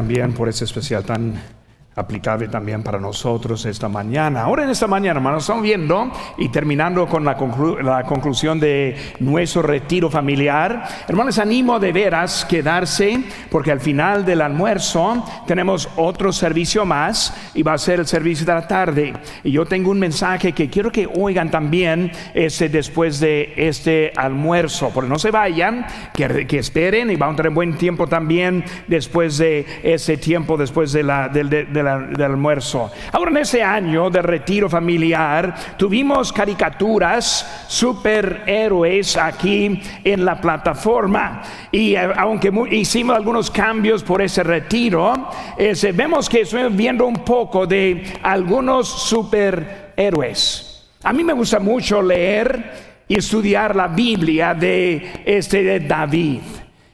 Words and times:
también 0.00 0.32
por 0.32 0.48
ese 0.48 0.64
especial 0.64 1.04
tan 1.04 1.34
aplicable 2.00 2.48
también 2.48 2.82
para 2.82 2.98
nosotros 2.98 3.64
esta 3.64 3.88
mañana. 3.88 4.42
Ahora 4.42 4.64
en 4.64 4.70
esta 4.70 4.86
mañana, 4.86 5.18
hermanos, 5.18 5.44
estamos 5.44 5.62
viendo 5.62 6.10
y 6.38 6.48
terminando 6.48 7.06
con 7.06 7.24
la, 7.24 7.36
la, 7.82 8.02
conclusión 8.04 8.58
de 8.58 8.96
nuestro 9.20 9.62
retiro 9.62 10.10
familiar. 10.10 10.84
Hermanos, 11.06 11.38
animo 11.38 11.78
de 11.78 11.92
veras 11.92 12.44
quedarse 12.44 13.22
porque 13.50 13.72
al 13.72 13.80
final 13.80 14.24
del 14.24 14.40
almuerzo 14.40 15.24
tenemos 15.46 15.88
otro 15.96 16.32
servicio 16.32 16.84
más 16.84 17.34
y 17.54 17.62
va 17.62 17.74
a 17.74 17.78
ser 17.78 18.00
el 18.00 18.06
servicio 18.06 18.46
de 18.46 18.54
la 18.54 18.66
tarde. 18.66 19.12
Y 19.44 19.52
yo 19.52 19.66
tengo 19.66 19.90
un 19.90 19.98
mensaje 19.98 20.52
que 20.52 20.68
quiero 20.68 20.90
que 20.90 21.06
oigan 21.06 21.50
también 21.50 22.12
este, 22.34 22.68
después 22.68 23.20
de 23.20 23.52
este 23.56 24.12
almuerzo, 24.16 24.90
porque 24.92 25.08
no 25.08 25.18
se 25.18 25.30
vayan, 25.30 25.86
que, 26.14 26.58
esperen 26.58 27.10
y 27.10 27.16
vamos 27.16 27.34
a 27.34 27.36
tener 27.38 27.52
buen 27.52 27.76
tiempo 27.76 28.06
también 28.06 28.64
después 28.86 29.38
de 29.38 29.66
ese 29.82 30.16
tiempo, 30.16 30.56
después 30.56 30.92
de 30.92 31.02
la, 31.02 31.28
del 31.98 32.22
almuerzo. 32.22 32.90
Ahora 33.12 33.30
en 33.30 33.36
ese 33.38 33.62
año 33.62 34.10
de 34.10 34.22
retiro 34.22 34.68
familiar 34.68 35.54
tuvimos 35.76 36.32
caricaturas 36.32 37.64
superhéroes 37.68 39.16
aquí 39.16 39.80
en 40.04 40.24
la 40.24 40.40
plataforma 40.40 41.42
y 41.70 41.94
eh, 41.94 42.12
aunque 42.16 42.52
hicimos 42.70 43.16
algunos 43.16 43.50
cambios 43.50 44.02
por 44.02 44.22
ese 44.22 44.42
retiro, 44.42 45.28
vemos 45.94 46.28
que 46.28 46.42
estoy 46.42 46.68
viendo 46.70 47.06
un 47.06 47.24
poco 47.24 47.66
de 47.66 48.02
algunos 48.22 48.88
superhéroes. 48.88 50.88
A 51.02 51.12
mí 51.12 51.24
me 51.24 51.32
gusta 51.32 51.58
mucho 51.58 52.02
leer 52.02 53.04
y 53.08 53.16
estudiar 53.16 53.74
la 53.74 53.88
Biblia 53.88 54.54
de 54.54 55.22
este 55.24 55.62
de 55.62 55.80
David 55.80 56.40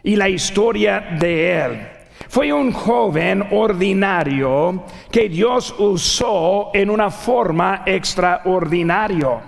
y 0.02 0.16
la 0.16 0.28
historia 0.28 1.00
de 1.18 1.58
él. 1.58 1.95
Fue 2.28 2.52
un 2.52 2.72
joven 2.72 3.46
ordinario 3.52 4.84
que 5.10 5.28
Dios 5.28 5.74
usó 5.78 6.70
en 6.74 6.90
una 6.90 7.10
forma 7.10 7.82
extraordinaria. 7.86 9.40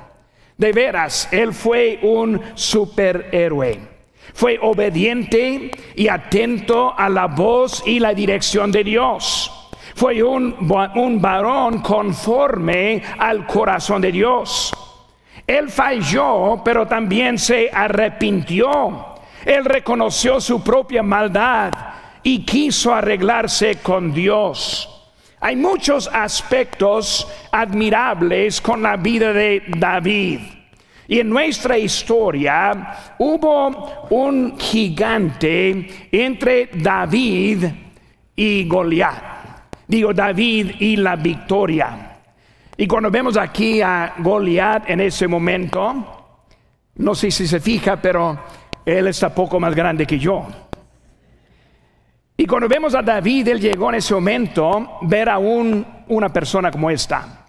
De 0.56 0.72
veras, 0.72 1.28
él 1.32 1.52
fue 1.52 1.98
un 2.02 2.40
superhéroe. 2.54 3.80
Fue 4.34 4.58
obediente 4.60 5.70
y 5.96 6.08
atento 6.08 6.94
a 6.96 7.08
la 7.08 7.26
voz 7.26 7.82
y 7.86 7.98
la 7.98 8.14
dirección 8.14 8.70
de 8.70 8.84
Dios. 8.84 9.52
Fue 9.94 10.22
un, 10.22 10.54
un 10.94 11.20
varón 11.20 11.80
conforme 11.80 13.02
al 13.18 13.46
corazón 13.46 14.00
de 14.00 14.12
Dios. 14.12 14.72
Él 15.46 15.70
falló, 15.70 16.60
pero 16.64 16.86
también 16.86 17.38
se 17.38 17.70
arrepintió. 17.72 19.16
Él 19.44 19.64
reconoció 19.64 20.40
su 20.40 20.62
propia 20.62 21.02
maldad 21.02 21.72
y 22.22 22.44
quiso 22.44 22.94
arreglarse 22.94 23.76
con 23.76 24.12
Dios. 24.12 24.88
Hay 25.40 25.54
muchos 25.56 26.08
aspectos 26.12 27.26
admirables 27.52 28.60
con 28.60 28.82
la 28.82 28.96
vida 28.96 29.32
de 29.32 29.62
David. 29.68 30.40
Y 31.06 31.20
en 31.20 31.30
nuestra 31.30 31.78
historia 31.78 33.14
hubo 33.18 34.06
un 34.10 34.58
gigante 34.58 36.08
entre 36.12 36.70
David 36.74 37.64
y 38.36 38.68
Goliat. 38.68 39.22
Digo 39.86 40.12
David 40.12 40.72
y 40.80 40.96
la 40.96 41.16
victoria. 41.16 42.18
Y 42.76 42.86
cuando 42.86 43.10
vemos 43.10 43.36
aquí 43.36 43.80
a 43.80 44.14
Goliat 44.18 44.90
en 44.90 45.00
ese 45.00 45.26
momento, 45.26 46.18
no 46.96 47.14
sé 47.14 47.30
si 47.30 47.46
se 47.46 47.60
fija, 47.60 47.96
pero 47.96 48.38
él 48.84 49.06
está 49.06 49.34
poco 49.34 49.58
más 49.58 49.74
grande 49.74 50.06
que 50.06 50.18
yo. 50.18 50.46
Y 52.40 52.46
cuando 52.46 52.68
vemos 52.68 52.94
a 52.94 53.02
David, 53.02 53.48
él 53.48 53.60
llegó 53.60 53.88
en 53.88 53.96
ese 53.96 54.14
momento 54.14 54.98
ver 55.02 55.28
a 55.28 55.38
un, 55.38 55.84
una 56.06 56.32
persona 56.32 56.70
como 56.70 56.88
esta. 56.88 57.46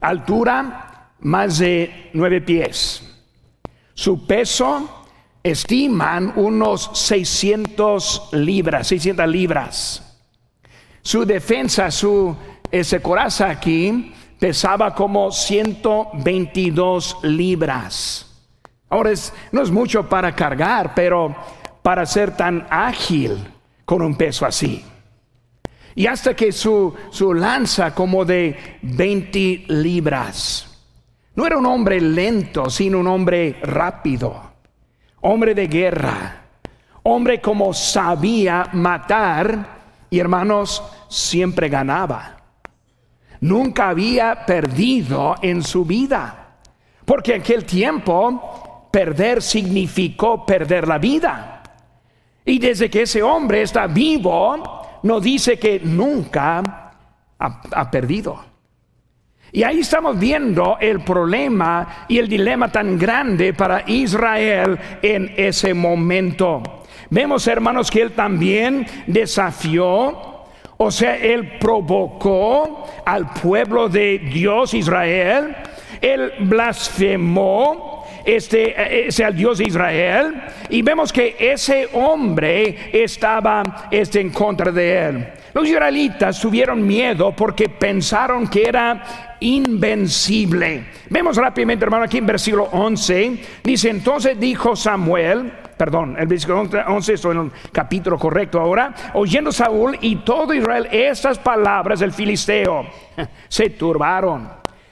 Altura, 0.00 1.14
más 1.18 1.58
de 1.58 2.10
nueve 2.12 2.40
pies. 2.40 3.02
Su 3.92 4.24
peso, 4.28 5.04
estiman 5.42 6.34
unos 6.36 6.92
600 6.94 8.28
libras, 8.34 8.86
600 8.86 9.26
libras. 9.26 10.20
Su 11.02 11.24
defensa, 11.24 11.90
su 11.90 12.36
ese 12.70 13.02
coraza 13.02 13.50
aquí, 13.50 14.14
pesaba 14.38 14.94
como 14.94 15.32
122 15.32 17.16
libras. 17.24 18.32
Ahora 18.90 19.10
no 19.50 19.60
es 19.60 19.72
mucho 19.72 20.08
para 20.08 20.36
cargar, 20.36 20.94
pero 20.94 21.34
para 21.82 22.06
ser 22.06 22.36
tan 22.36 22.68
ágil 22.70 23.44
con 23.90 24.02
un 24.02 24.14
peso 24.14 24.46
así. 24.46 24.84
Y 25.96 26.06
hasta 26.06 26.36
que 26.36 26.52
su, 26.52 26.94
su 27.10 27.34
lanza 27.34 27.92
como 27.92 28.24
de 28.24 28.78
20 28.82 29.64
libras. 29.66 30.78
No 31.34 31.44
era 31.44 31.58
un 31.58 31.66
hombre 31.66 32.00
lento, 32.00 32.70
sino 32.70 33.00
un 33.00 33.08
hombre 33.08 33.58
rápido. 33.64 34.52
Hombre 35.22 35.56
de 35.56 35.66
guerra. 35.66 36.40
Hombre 37.02 37.40
como 37.40 37.74
sabía 37.74 38.68
matar. 38.74 39.80
Y 40.08 40.20
hermanos, 40.20 40.84
siempre 41.08 41.68
ganaba. 41.68 42.36
Nunca 43.40 43.88
había 43.88 44.46
perdido 44.46 45.34
en 45.42 45.64
su 45.64 45.84
vida. 45.84 46.58
Porque 47.04 47.34
en 47.34 47.40
aquel 47.40 47.64
tiempo 47.64 48.86
perder 48.92 49.42
significó 49.42 50.46
perder 50.46 50.86
la 50.86 50.98
vida. 50.98 51.59
Y 52.50 52.58
desde 52.58 52.90
que 52.90 53.02
ese 53.02 53.22
hombre 53.22 53.62
está 53.62 53.86
vivo, 53.86 54.98
nos 55.04 55.22
dice 55.22 55.56
que 55.56 55.78
nunca 55.78 56.90
ha, 57.38 57.90
perdido. 57.92 58.44
Y 59.52 59.62
ahí 59.62 59.78
estamos 59.78 60.18
viendo 60.18 60.76
el 60.80 60.98
problema 61.04 62.06
y 62.08 62.18
el 62.18 62.26
dilema 62.28 62.72
tan 62.72 62.98
grande 62.98 63.54
para 63.54 63.84
Israel 63.88 64.76
en 65.00 65.32
ese 65.36 65.74
momento. 65.74 66.60
Vemos, 67.08 67.46
hermanos, 67.46 67.88
que 67.88 68.02
él 68.02 68.12
también 68.16 68.84
desafió, 69.06 70.42
o 70.76 70.90
sea, 70.90 71.18
él 71.18 71.56
provocó 71.60 72.84
al 73.06 73.32
pueblo 73.32 73.88
de 73.88 74.18
Dios 74.18 74.74
Israel, 74.74 75.54
él 76.00 76.32
blasfemó, 76.40 77.99
este, 78.36 79.06
ese 79.08 79.24
al 79.24 79.36
Dios 79.36 79.58
de 79.58 79.64
Israel 79.64 80.42
y 80.68 80.82
vemos 80.82 81.12
que 81.12 81.36
ese 81.38 81.88
hombre 81.92 82.90
estaba 82.92 83.88
este, 83.90 84.20
en 84.20 84.30
contra 84.30 84.70
de 84.70 85.06
él. 85.06 85.28
Los 85.52 85.68
israelitas 85.68 86.40
tuvieron 86.40 86.86
miedo 86.86 87.34
porque 87.34 87.68
pensaron 87.68 88.48
que 88.48 88.68
era 88.68 89.36
invencible. 89.40 90.86
Vemos 91.08 91.36
rápidamente, 91.36 91.84
hermano, 91.84 92.04
aquí 92.04 92.18
en 92.18 92.26
versículo 92.26 92.68
11, 92.72 93.38
dice, 93.64 93.90
entonces 93.90 94.38
dijo 94.38 94.76
Samuel, 94.76 95.52
perdón, 95.76 96.16
el 96.18 96.26
versículo 96.26 96.68
11 96.86 97.12
es 97.14 97.24
en 97.24 97.38
el 97.38 97.50
capítulo 97.72 98.18
correcto 98.18 98.60
ahora, 98.60 98.94
oyendo 99.14 99.50
Saúl 99.50 99.96
y 100.00 100.16
todo 100.16 100.54
Israel 100.54 100.86
estas 100.92 101.38
palabras 101.38 102.00
del 102.00 102.12
filisteo, 102.12 102.86
se 103.48 103.70
turbaron 103.70 104.48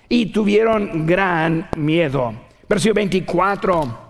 y 0.09 0.27
tuvieron 0.33 1.07
gran 1.07 1.69
miedo. 1.77 2.48
Versículo 2.69 2.95
24. 2.95 4.09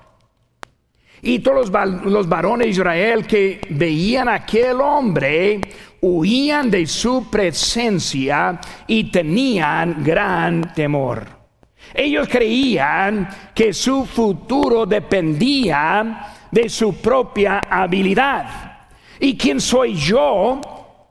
Y 1.22 1.40
todos 1.40 1.70
los, 2.04 2.28
varones 2.28 2.66
de 2.66 2.70
Israel 2.70 3.26
que 3.26 3.60
veían 3.70 4.28
a 4.28 4.34
aquel 4.34 4.80
hombre 4.80 5.60
huían 6.00 6.70
de 6.70 6.86
su 6.86 7.28
presencia 7.28 8.60
y 8.86 9.10
tenían 9.10 10.02
gran 10.04 10.72
temor. 10.72 11.26
Ellos 11.92 12.28
creían 12.28 13.28
que 13.54 13.72
su 13.72 14.04
futuro 14.04 14.86
dependía 14.86 16.34
de 16.50 16.68
su 16.68 16.94
propia 17.00 17.60
habilidad. 17.68 18.46
¿Y 19.18 19.36
quién 19.36 19.60
soy 19.60 19.94
yo 19.94 20.60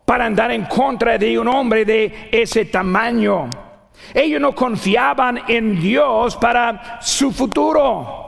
para 0.06 0.25
andar 0.25 0.52
en 0.52 0.66
contra 0.66 1.18
de 1.18 1.38
un 1.38 1.48
hombre 1.50 1.83
de 1.83 2.30
ese 2.31 2.66
tamaño? 2.66 3.67
Ellos 4.13 4.42
no 4.42 4.54
confiaban 4.54 5.42
en 5.48 5.80
Dios 5.80 6.36
para 6.38 7.00
su 7.01 7.31
futuro. 7.31 8.27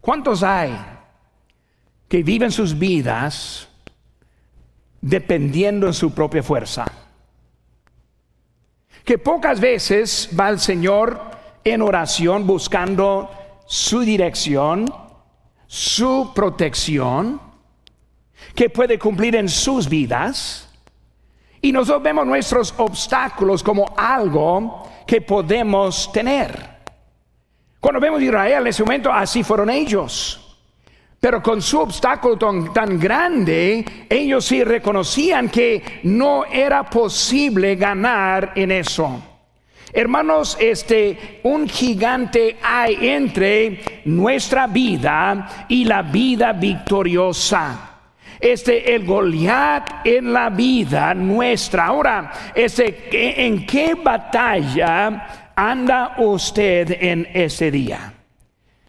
¿Cuántos 0.00 0.42
hay 0.42 0.76
que 2.08 2.22
viven 2.22 2.50
sus 2.50 2.76
vidas 2.76 3.68
dependiendo 5.00 5.86
de 5.86 5.92
su 5.92 6.12
propia 6.12 6.42
fuerza? 6.42 6.84
Que 9.04 9.18
pocas 9.18 9.60
veces 9.60 10.28
va 10.38 10.48
el 10.48 10.58
Señor 10.58 11.20
en 11.64 11.82
oración 11.82 12.46
buscando 12.46 13.30
su 13.66 14.00
dirección, 14.00 14.92
su 15.66 16.32
protección, 16.34 17.40
que 18.54 18.70
puede 18.70 18.98
cumplir 18.98 19.36
en 19.36 19.48
sus 19.48 19.88
vidas 19.88 20.71
y 21.62 21.70
nosotros 21.70 22.02
vemos 22.02 22.26
nuestros 22.26 22.74
obstáculos 22.76 23.62
como 23.62 23.94
algo 23.96 24.88
que 25.06 25.20
podemos 25.20 26.10
tener. 26.12 26.72
Cuando 27.78 28.00
vemos 28.00 28.20
Israel 28.20 28.62
en 28.62 28.66
ese 28.66 28.82
momento, 28.82 29.12
así 29.12 29.44
fueron 29.44 29.70
ellos. 29.70 30.38
Pero 31.20 31.40
con 31.40 31.62
su 31.62 31.78
obstáculo 31.78 32.36
tan, 32.36 32.98
grande, 32.98 33.84
ellos 34.10 34.44
sí 34.44 34.64
reconocían 34.64 35.48
que 35.48 36.00
no 36.02 36.44
era 36.44 36.82
posible 36.90 37.76
ganar 37.76 38.52
en 38.56 38.72
eso. 38.72 39.22
Hermanos, 39.92 40.56
este 40.58 41.40
un 41.44 41.68
gigante 41.68 42.56
hay 42.60 43.08
entre 43.08 44.02
nuestra 44.04 44.66
vida 44.66 45.66
y 45.68 45.84
la 45.84 46.02
vida 46.02 46.52
victoriosa. 46.54 47.91
Este 48.42 48.92
el 48.92 49.06
Goliat 49.06 50.04
en 50.04 50.32
la 50.32 50.50
vida 50.50 51.14
nuestra. 51.14 51.86
Ahora, 51.86 52.32
este 52.56 53.46
en 53.46 53.64
qué 53.64 53.94
batalla 53.94 55.52
anda 55.54 56.16
usted 56.18 56.96
en 57.00 57.28
ese 57.32 57.70
día? 57.70 58.12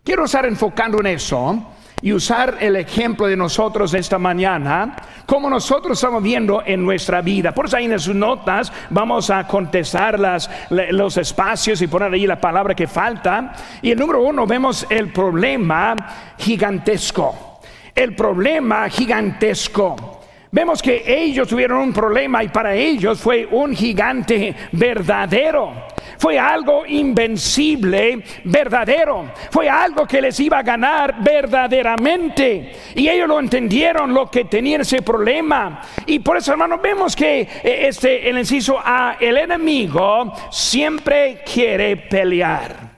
Quiero 0.04 0.26
estar 0.26 0.48
enfocando 0.48 1.00
en 1.02 1.06
eso 1.06 1.68
y 2.02 2.12
usar 2.12 2.58
el 2.60 2.76
ejemplo 2.76 3.28
de 3.28 3.38
nosotros 3.38 3.94
esta 3.94 4.18
mañana, 4.18 4.96
como 5.28 5.50
nosotros 5.52 6.00
estamos 6.00 6.24
viendo 6.24 6.64
en 6.66 6.84
nuestra 6.84 7.22
vida. 7.22 7.54
Por 7.54 7.68
eso 7.68 7.78
ahí 7.78 7.86
en 7.86 8.00
sus 8.00 8.16
notas 8.16 8.74
vamos 8.90 9.30
a 9.30 9.48
contestar 9.48 10.20
las, 10.20 10.50
los 10.70 11.16
espacios 11.18 11.80
y 11.82 11.88
poner 11.88 12.12
ahí 12.12 12.26
la 12.26 12.42
palabra 12.42 12.74
que 12.74 12.88
falta. 12.88 13.54
Y 13.84 13.92
el 13.92 14.00
número 14.00 14.22
uno 14.24 14.48
vemos 14.48 14.86
el 14.90 15.14
problema 15.14 16.34
gigantesco. 16.40 17.53
El 17.96 18.16
problema 18.16 18.90
gigantesco. 18.90 20.22
Vemos 20.52 20.82
que 20.82 21.04
ellos 21.06 21.48
tuvieron 21.48 21.80
un 21.80 21.94
problema 21.94 22.44
y 22.44 22.50
para 22.50 22.76
ellos 22.76 23.20
fue 23.20 23.48
un 23.50 23.76
gigante 23.76 24.56
verdadero 24.72 25.94
fue 26.24 26.40
algo 26.40 26.86
invencible, 26.86 28.24
verdadero. 28.46 29.26
Fue 29.52 29.70
algo 29.70 30.08
que 30.08 30.22
les 30.22 30.40
iba 30.40 30.60
a 30.60 30.64
ganar 30.64 31.22
verdaderamente. 31.22 32.72
Y 32.96 33.10
ellos 33.10 33.28
lo 33.28 33.42
entendieron, 33.42 34.14
lo 34.14 34.32
que 34.32 34.46
tenían 34.46 34.80
ese 34.80 35.02
problema. 35.02 35.82
Y 36.06 36.20
por 36.20 36.38
eso, 36.38 36.54
hermanos, 36.54 36.82
vemos 36.82 37.14
que 37.14 37.42
eh, 37.42 37.88
este, 37.90 38.30
el 38.30 38.38
inciso 38.38 38.80
A, 38.80 39.18
el 39.20 39.38
enemigo 39.38 40.34
siempre 40.50 41.42
quiere 41.44 41.98
pelear. 41.98 42.94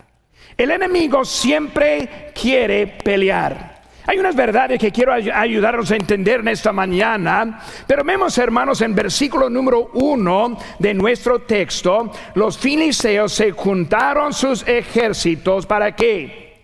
El 0.56 0.70
enemigo 0.70 1.26
siempre 1.26 2.32
quiere 2.40 2.86
pelear. 2.86 3.75
Hay 4.07 4.19
unas 4.19 4.36
verdades 4.36 4.80
que 4.80 4.92
quiero 4.92 5.13
ayudarnos 5.13 5.90
a 5.92 5.96
entender 5.96 6.42
en 6.42 6.50
esta 6.50 6.72
mañana, 6.72 7.60
pero 7.88 8.04
vemos 8.04 8.38
hermanos 8.38 8.81
en 8.81 8.94
versículo 8.94 9.50
número 9.50 9.92
uno 9.94 10.57
de 10.80 10.94
nuestro 10.94 11.40
texto, 11.40 12.12
los 12.36 12.57
filisteos 12.57 13.34
se 13.34 13.52
juntaron 13.52 14.34
sus 14.34 14.68
ejércitos 14.68 15.66
para 15.66 15.96
qué? 15.96 16.63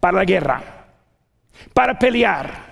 Para 0.00 0.18
la 0.18 0.24
guerra, 0.24 0.62
para 1.72 1.98
pelear. 1.98 2.69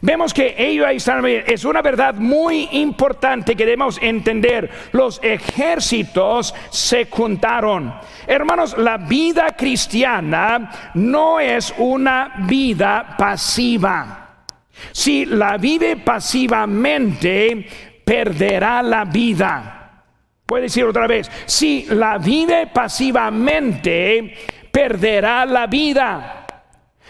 Vemos 0.00 0.34
que 0.34 0.54
ellos 0.58 0.86
ahí 0.86 1.42
es 1.46 1.64
una 1.64 1.82
verdad 1.82 2.14
muy 2.14 2.68
importante 2.72 3.54
que 3.54 3.64
debemos 3.64 3.98
entender. 4.02 4.70
Los 4.92 5.20
ejércitos 5.22 6.54
se 6.70 7.06
juntaron. 7.06 7.94
Hermanos, 8.26 8.76
la 8.78 8.96
vida 8.96 9.54
cristiana 9.56 10.92
no 10.94 11.40
es 11.40 11.74
una 11.78 12.32
vida 12.46 13.14
pasiva. 13.18 14.46
Si 14.92 15.24
la 15.26 15.56
vive 15.56 15.96
pasivamente, 15.96 17.66
perderá 18.04 18.82
la 18.82 19.04
vida. 19.04 20.02
Puede 20.46 20.64
decir 20.64 20.84
otra 20.84 21.06
vez, 21.06 21.30
si 21.46 21.86
la 21.90 22.18
vive 22.18 22.66
pasivamente, 22.66 24.34
perderá 24.70 25.46
la 25.46 25.66
vida. 25.66 26.43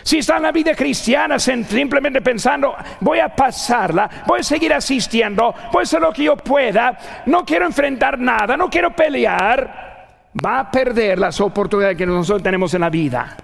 Si 0.05 0.19
está 0.19 0.37
en 0.37 0.43
la 0.43 0.53
vida 0.53 0.75
cristiana 0.75 1.39
simplemente 1.39 2.21
pensando, 2.21 2.77
voy 3.01 3.21
a 3.21 3.35
pasarla, 3.35 4.09
voy 4.27 4.41
a 4.41 4.43
seguir 4.43 4.75
asistiendo, 4.75 5.55
voy 5.73 5.81
a 5.81 5.83
hacer 5.83 6.03
lo 6.03 6.13
que 6.13 6.25
yo 6.25 6.37
pueda, 6.37 6.99
no 7.25 7.43
quiero 7.43 7.65
enfrentar 7.65 8.19
nada, 8.19 8.55
no 8.55 8.69
quiero 8.69 8.95
pelear, 8.95 10.29
va 10.45 10.61
a 10.61 10.71
perder 10.71 11.19
las 11.19 11.41
oportunidades 11.41 11.97
que 11.97 12.05
nosotros 12.05 12.43
tenemos 12.43 12.75
en 12.75 12.83
la 12.83 12.91
vida. 12.91 13.35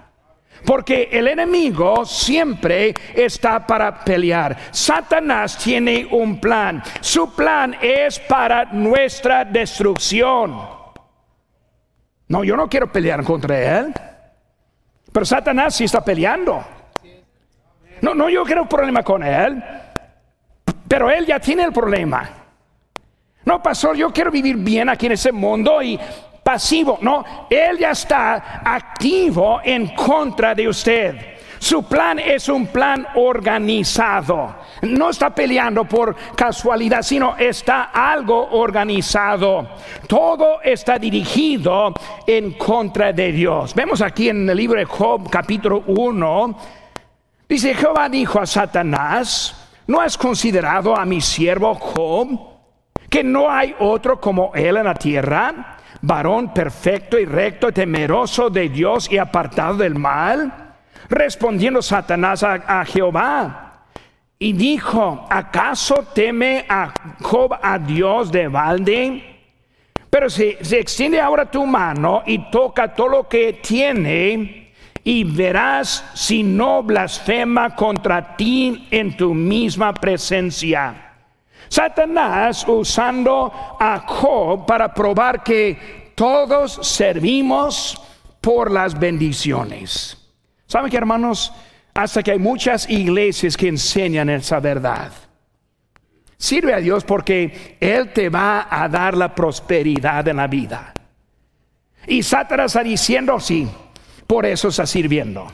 Porque 0.63 1.09
el 1.11 1.27
enemigo 1.27 2.05
siempre 2.05 2.93
está 3.15 3.65
para 3.65 4.03
pelear. 4.03 4.55
Satanás 4.69 5.57
tiene 5.57 6.07
un 6.11 6.39
plan. 6.39 6.83
Su 6.99 7.33
plan 7.33 7.75
es 7.81 8.19
para 8.19 8.65
nuestra 8.65 9.43
destrucción. 9.43 10.55
No, 12.27 12.43
yo 12.43 12.55
no 12.55 12.69
quiero 12.69 12.91
pelear 12.91 13.23
contra 13.23 13.79
él. 13.79 13.93
Pero 15.11 15.25
Satanás 15.25 15.75
sí 15.75 15.85
está 15.85 16.03
peleando. 16.03 16.63
No, 18.01 18.15
no, 18.15 18.29
yo 18.29 18.43
quiero 18.43 18.63
un 18.63 18.67
problema 18.67 19.03
con 19.03 19.23
él. 19.23 19.63
Pero 20.87 21.09
él 21.09 21.25
ya 21.25 21.39
tiene 21.39 21.63
el 21.63 21.71
problema. 21.71 22.29
No, 23.45 23.61
pastor, 23.61 23.95
yo 23.95 24.11
quiero 24.11 24.31
vivir 24.31 24.57
bien 24.57 24.89
aquí 24.89 25.07
en 25.07 25.13
ese 25.13 25.31
mundo 25.31 25.81
y 25.81 25.99
pasivo. 26.43 26.99
No, 27.01 27.47
él 27.49 27.77
ya 27.77 27.91
está 27.91 28.61
activo 28.63 29.61
en 29.63 29.87
contra 29.95 30.53
de 30.53 30.67
usted. 30.67 31.15
Su 31.59 31.83
plan 31.83 32.19
es 32.19 32.49
un 32.49 32.67
plan 32.67 33.07
organizado. 33.15 34.55
No 34.81 35.11
está 35.11 35.29
peleando 35.29 35.85
por 35.85 36.15
casualidad, 36.35 37.03
sino 37.03 37.37
está 37.37 37.91
algo 37.93 38.49
organizado. 38.51 39.67
Todo 40.07 40.61
está 40.61 40.97
dirigido 40.97 41.93
en 42.25 42.53
contra 42.53 43.13
de 43.13 43.31
Dios. 43.31 43.75
Vemos 43.75 44.01
aquí 44.01 44.29
en 44.29 44.49
el 44.49 44.57
libro 44.57 44.79
de 44.79 44.85
Job 44.85 45.29
capítulo 45.29 45.83
1. 45.85 46.57
Dice, 47.47 47.75
Jehová 47.75 48.09
dijo 48.09 48.39
a 48.39 48.45
Satanás, 48.45 49.69
¿no 49.85 50.01
has 50.01 50.17
considerado 50.17 50.95
a 50.95 51.05
mi 51.05 51.21
siervo 51.21 51.75
Job? 51.75 52.39
Que 53.07 53.23
no 53.23 53.51
hay 53.51 53.75
otro 53.77 54.19
como 54.19 54.51
él 54.55 54.77
en 54.77 54.85
la 54.85 54.95
tierra, 54.95 55.77
varón 56.01 56.53
perfecto 56.53 57.19
y 57.19 57.25
recto, 57.25 57.71
temeroso 57.71 58.49
de 58.49 58.69
Dios 58.69 59.11
y 59.11 59.19
apartado 59.19 59.75
del 59.75 59.95
mal. 59.95 60.75
Respondiendo 61.09 61.81
Satanás 61.81 62.41
a, 62.41 62.85
Jehová 62.85 63.70
y 64.41 64.53
dijo, 64.53 65.27
¿acaso 65.29 66.03
teme 66.15 66.65
a 66.67 66.91
Job 67.21 67.53
a 67.61 67.77
Dios 67.77 68.31
de 68.31 68.47
balde? 68.47 69.23
Pero 70.09 70.31
si 70.31 70.57
se 70.61 70.79
extiende 70.79 71.21
ahora 71.21 71.45
tu 71.45 71.63
mano 71.63 72.23
y 72.25 72.49
toca 72.49 72.91
todo 72.91 73.07
lo 73.07 73.29
que 73.29 73.59
tiene, 73.61 74.73
y 75.03 75.23
verás 75.25 76.03
si 76.15 76.41
no 76.41 76.81
blasfema 76.81 77.75
contra 77.75 78.35
ti 78.35 78.87
en 78.89 79.15
tu 79.15 79.35
misma 79.35 79.93
presencia. 79.93 81.13
Satanás 81.69 82.65
usando 82.67 83.53
a 83.79 83.99
Job 84.07 84.65
para 84.65 84.91
probar 84.91 85.43
que 85.43 86.13
todos 86.15 86.79
servimos 86.81 88.01
por 88.41 88.71
las 88.71 88.99
bendiciones. 88.99 90.17
¿Saben 90.65 90.89
que 90.89 90.97
hermanos? 90.97 91.53
Hasta 91.93 92.23
que 92.23 92.31
hay 92.31 92.39
muchas 92.39 92.89
iglesias 92.89 93.57
que 93.57 93.67
enseñan 93.67 94.29
esa 94.29 94.59
verdad. 94.59 95.11
Sirve 96.37 96.73
a 96.73 96.79
Dios 96.79 97.03
porque 97.03 97.77
Él 97.79 98.11
te 98.13 98.29
va 98.29 98.67
a 98.69 98.87
dar 98.89 99.15
la 99.15 99.35
prosperidad 99.35 100.27
en 100.27 100.37
la 100.37 100.47
vida. 100.47 100.93
Y 102.07 102.23
Satanás 102.23 102.71
está 102.71 102.83
diciendo, 102.83 103.39
sí, 103.39 103.67
por 104.25 104.45
eso 104.45 104.69
está 104.69 104.85
sirviendo. 104.85 105.51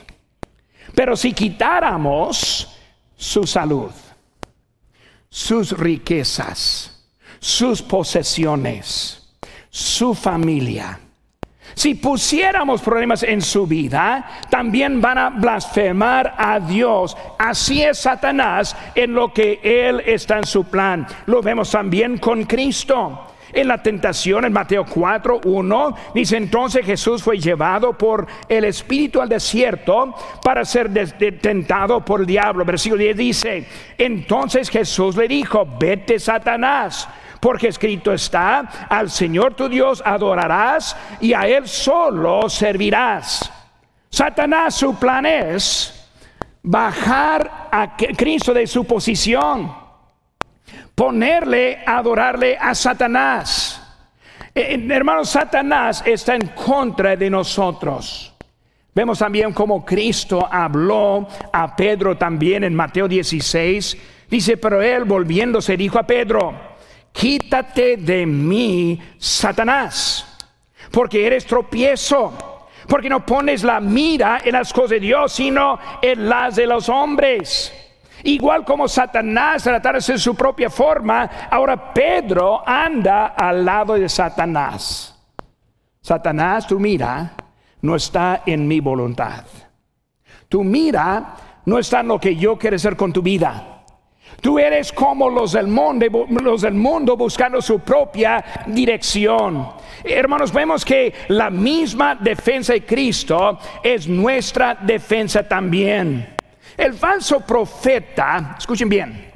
Pero 0.94 1.16
si 1.16 1.32
quitáramos 1.32 2.78
su 3.16 3.46
salud, 3.46 3.90
sus 5.28 5.76
riquezas, 5.76 7.06
sus 7.38 7.82
posesiones, 7.82 9.28
su 9.68 10.14
familia, 10.14 10.98
si 11.78 11.94
pusiéramos 11.94 12.82
problemas 12.82 13.22
en 13.22 13.40
su 13.40 13.64
vida, 13.64 14.42
también 14.50 15.00
van 15.00 15.16
a 15.18 15.30
blasfemar 15.30 16.34
a 16.36 16.58
Dios. 16.58 17.16
Así 17.38 17.82
es 17.84 17.98
Satanás 17.98 18.76
en 18.96 19.14
lo 19.14 19.32
que 19.32 19.60
Él 19.62 20.02
está 20.04 20.38
en 20.38 20.46
su 20.46 20.64
plan. 20.64 21.06
Lo 21.26 21.40
vemos 21.40 21.70
también 21.70 22.18
con 22.18 22.44
Cristo. 22.44 23.26
En 23.52 23.68
la 23.68 23.80
tentación, 23.80 24.44
en 24.44 24.52
Mateo 24.52 24.84
4, 24.84 25.40
1, 25.44 25.96
dice 26.14 26.36
entonces 26.36 26.84
Jesús 26.84 27.22
fue 27.22 27.38
llevado 27.38 27.96
por 27.96 28.26
el 28.48 28.64
Espíritu 28.64 29.22
al 29.22 29.28
desierto 29.28 30.14
para 30.42 30.64
ser 30.64 30.92
tentado 31.40 32.04
por 32.04 32.20
el 32.20 32.26
diablo. 32.26 32.64
Versículo 32.64 33.02
10 33.04 33.16
dice, 33.16 33.66
entonces 33.96 34.68
Jesús 34.68 35.16
le 35.16 35.28
dijo, 35.28 35.66
vete 35.78 36.18
Satanás 36.18 37.08
porque 37.40 37.68
escrito 37.68 38.12
está, 38.12 38.86
al 38.88 39.10
Señor 39.10 39.54
tu 39.54 39.68
Dios 39.68 40.02
adorarás 40.04 40.96
y 41.20 41.32
a 41.32 41.46
Él 41.46 41.68
solo 41.68 42.48
servirás. 42.48 43.52
Satanás 44.10 44.74
su 44.74 44.98
plan 44.98 45.26
es 45.26 45.94
bajar 46.62 47.68
a 47.70 47.96
Cristo 47.96 48.52
de 48.52 48.66
su 48.66 48.84
posición, 48.84 49.72
ponerle, 50.94 51.82
adorarle 51.86 52.56
a 52.56 52.74
Satanás. 52.74 53.82
Eh, 54.54 54.74
eh, 54.74 54.88
hermano, 54.90 55.24
Satanás 55.24 56.02
está 56.04 56.34
en 56.34 56.48
contra 56.48 57.16
de 57.16 57.30
nosotros. 57.30 58.34
Vemos 58.94 59.20
también 59.20 59.52
cómo 59.52 59.84
Cristo 59.84 60.48
habló 60.50 61.28
a 61.52 61.76
Pedro 61.76 62.16
también 62.16 62.64
en 62.64 62.74
Mateo 62.74 63.06
16. 63.06 63.96
Dice, 64.28 64.56
pero 64.56 64.82
él 64.82 65.04
volviéndose 65.04 65.76
dijo 65.76 65.98
a 65.98 66.02
Pedro, 66.02 66.67
quítate 67.12 67.96
de 67.96 68.26
mí, 68.26 69.00
Satanás, 69.18 70.38
porque 70.90 71.26
eres 71.26 71.46
tropiezo, 71.46 72.66
porque 72.86 73.08
no 73.08 73.24
pones 73.24 73.64
la 73.64 73.80
mira 73.80 74.40
en 74.44 74.52
las 74.52 74.72
cosas 74.72 74.90
de 74.90 75.00
Dios, 75.00 75.32
sino 75.32 75.78
en 76.00 76.28
las 76.28 76.56
de 76.56 76.66
los 76.66 76.88
hombres. 76.88 77.74
Igual 78.24 78.64
como 78.64 78.88
Satanás 78.88 79.62
tratara 79.62 79.98
de 80.00 80.18
su 80.18 80.34
propia 80.34 80.70
forma, 80.70 81.48
ahora 81.50 81.92
Pedro 81.92 82.62
anda 82.66 83.28
al 83.28 83.64
lado 83.64 83.94
de 83.94 84.08
Satanás. 84.08 85.14
Satanás, 86.00 86.66
tu 86.66 86.80
mira 86.80 87.34
no 87.82 87.94
está 87.94 88.42
en 88.46 88.66
mi 88.66 88.80
voluntad. 88.80 89.44
Tu 90.48 90.64
mira 90.64 91.36
no 91.66 91.78
está 91.78 92.00
en 92.00 92.08
lo 92.08 92.18
que 92.18 92.34
yo 92.34 92.56
quiero 92.56 92.76
hacer 92.76 92.96
con 92.96 93.12
tu 93.12 93.22
vida. 93.22 93.77
Tú 94.40 94.58
eres 94.58 94.92
como 94.92 95.28
los 95.28 95.52
del 95.52 95.66
mundo, 95.66 96.26
los 96.28 96.62
del 96.62 96.74
mundo 96.74 97.16
buscando 97.16 97.60
su 97.60 97.80
propia 97.80 98.64
dirección. 98.66 99.68
Hermanos, 100.04 100.52
vemos 100.52 100.84
que 100.84 101.12
la 101.28 101.50
misma 101.50 102.14
defensa 102.14 102.72
de 102.72 102.84
Cristo 102.84 103.58
es 103.82 104.06
nuestra 104.06 104.74
defensa 104.74 105.46
también. 105.46 106.36
El 106.76 106.94
falso 106.94 107.40
profeta, 107.40 108.54
escuchen 108.56 108.88
bien, 108.88 109.32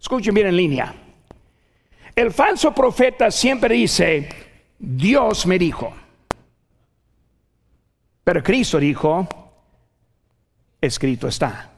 escuchen 0.00 0.32
bien 0.32 0.46
en 0.46 0.56
línea. 0.56 0.94
El 2.14 2.32
falso 2.32 2.72
profeta 2.72 3.30
siempre 3.30 3.74
dice, 3.74 4.28
Dios 4.78 5.46
me 5.46 5.58
dijo. 5.58 5.92
Pero 8.22 8.42
Cristo 8.42 8.78
dijo, 8.78 9.26
escrito 10.80 11.26
está. 11.26 11.69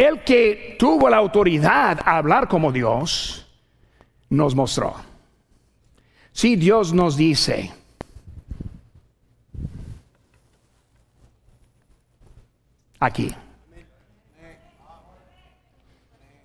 El 0.00 0.24
que 0.24 0.76
tuvo 0.78 1.10
la 1.10 1.18
autoridad 1.18 2.00
a 2.06 2.16
hablar 2.16 2.48
como 2.48 2.72
Dios, 2.72 3.46
nos 4.30 4.54
mostró. 4.54 4.94
Si 6.32 6.56
Dios 6.56 6.94
nos 6.94 7.18
dice, 7.18 7.70
aquí. 12.98 13.30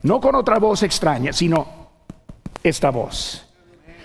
No 0.02 0.20
con 0.20 0.36
otra 0.36 0.60
voz 0.60 0.84
extraña, 0.84 1.32
sino 1.32 1.66
esta 2.62 2.90
voz. 2.90 3.45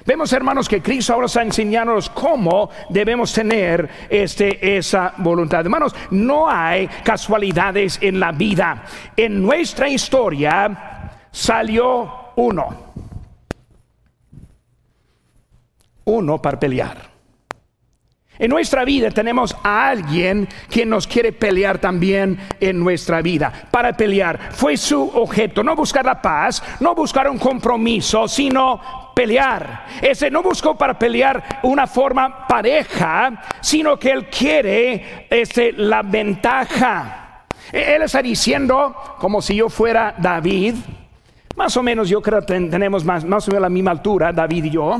Vemos, 0.06 0.32
hermanos, 0.32 0.68
que 0.68 0.80
Cristo 0.82 1.12
ahora 1.12 1.26
está 1.26 1.42
enseñándonos 1.42 2.10
cómo 2.10 2.70
debemos 2.88 3.32
tener 3.32 3.88
este, 4.08 4.76
esa 4.78 5.14
voluntad. 5.18 5.60
Hermanos, 5.60 5.94
no 6.10 6.48
hay 6.48 6.88
casualidades 7.04 7.98
en 8.00 8.18
la 8.18 8.32
vida. 8.32 8.84
En 9.16 9.42
nuestra 9.42 9.88
historia 9.88 11.10
salió 11.30 12.32
uno. 12.36 12.92
Uno 16.04 16.42
para 16.42 16.58
pelear. 16.58 17.09
En 18.40 18.48
nuestra 18.48 18.86
vida 18.86 19.10
tenemos 19.10 19.54
a 19.62 19.90
alguien 19.90 20.48
que 20.70 20.86
nos 20.86 21.06
quiere 21.06 21.30
pelear 21.30 21.78
también 21.78 22.38
en 22.58 22.80
nuestra 22.80 23.20
vida. 23.20 23.52
Para 23.70 23.92
pelear 23.92 24.52
fue 24.52 24.78
su 24.78 24.98
objeto, 24.98 25.62
no 25.62 25.76
buscar 25.76 26.06
la 26.06 26.22
paz, 26.22 26.62
no 26.80 26.94
buscar 26.94 27.28
un 27.28 27.38
compromiso, 27.38 28.26
sino 28.26 29.12
pelear. 29.14 29.84
Ese 30.00 30.30
no 30.30 30.42
buscó 30.42 30.74
para 30.74 30.98
pelear 30.98 31.60
una 31.64 31.86
forma 31.86 32.46
pareja, 32.46 33.42
sino 33.60 33.98
que 33.98 34.10
él 34.10 34.30
quiere 34.30 35.26
este, 35.28 35.72
la 35.72 36.00
ventaja. 36.00 37.44
E-, 37.70 37.94
él 37.96 38.02
está 38.04 38.22
diciendo, 38.22 38.96
como 39.18 39.42
si 39.42 39.56
yo 39.56 39.68
fuera 39.68 40.14
David, 40.16 40.76
más 41.56 41.76
o 41.76 41.82
menos 41.82 42.08
yo 42.08 42.22
creo 42.22 42.40
que 42.40 42.58
tenemos 42.58 43.04
más, 43.04 43.22
más 43.22 43.46
o 43.46 43.50
menos 43.50 43.62
la 43.62 43.68
misma 43.68 43.90
altura, 43.90 44.32
David 44.32 44.64
y 44.64 44.70
yo, 44.70 44.98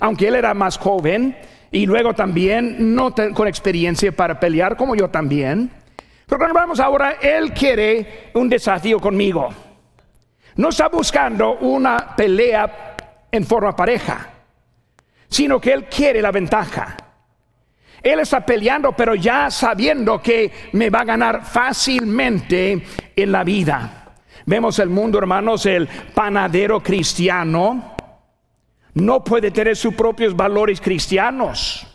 aunque 0.00 0.28
él 0.28 0.36
era 0.36 0.54
más 0.54 0.78
joven 0.78 1.36
y 1.70 1.86
luego 1.86 2.14
también 2.14 2.94
no 2.94 3.14
con 3.34 3.46
experiencia 3.46 4.10
para 4.12 4.40
pelear, 4.40 4.76
como 4.76 4.94
yo 4.94 5.08
también. 5.08 5.70
Pero 6.26 6.38
cuando 6.38 6.54
vamos 6.54 6.80
ahora, 6.80 7.12
Él 7.20 7.52
quiere 7.52 8.30
un 8.34 8.48
desafío 8.48 8.98
conmigo. 9.00 9.48
No 10.56 10.70
está 10.70 10.88
buscando 10.88 11.58
una 11.58 12.14
pelea 12.16 12.96
en 13.30 13.44
forma 13.44 13.76
pareja, 13.76 14.30
sino 15.28 15.60
que 15.60 15.72
Él 15.72 15.84
quiere 15.84 16.22
la 16.22 16.32
ventaja. 16.32 16.96
Él 18.02 18.20
está 18.20 18.44
peleando, 18.44 18.92
pero 18.92 19.14
ya 19.14 19.50
sabiendo 19.50 20.22
que 20.22 20.50
me 20.72 20.88
va 20.88 21.00
a 21.00 21.04
ganar 21.04 21.44
fácilmente 21.44 22.82
en 23.14 23.32
la 23.32 23.44
vida. 23.44 24.14
Vemos 24.46 24.78
el 24.78 24.88
mundo, 24.88 25.18
hermanos, 25.18 25.66
el 25.66 25.86
panadero 26.14 26.82
cristiano 26.82 27.96
no 28.94 29.22
puede 29.24 29.50
tener 29.50 29.76
sus 29.76 29.94
propios 29.94 30.34
valores 30.34 30.80
cristianos. 30.80 31.86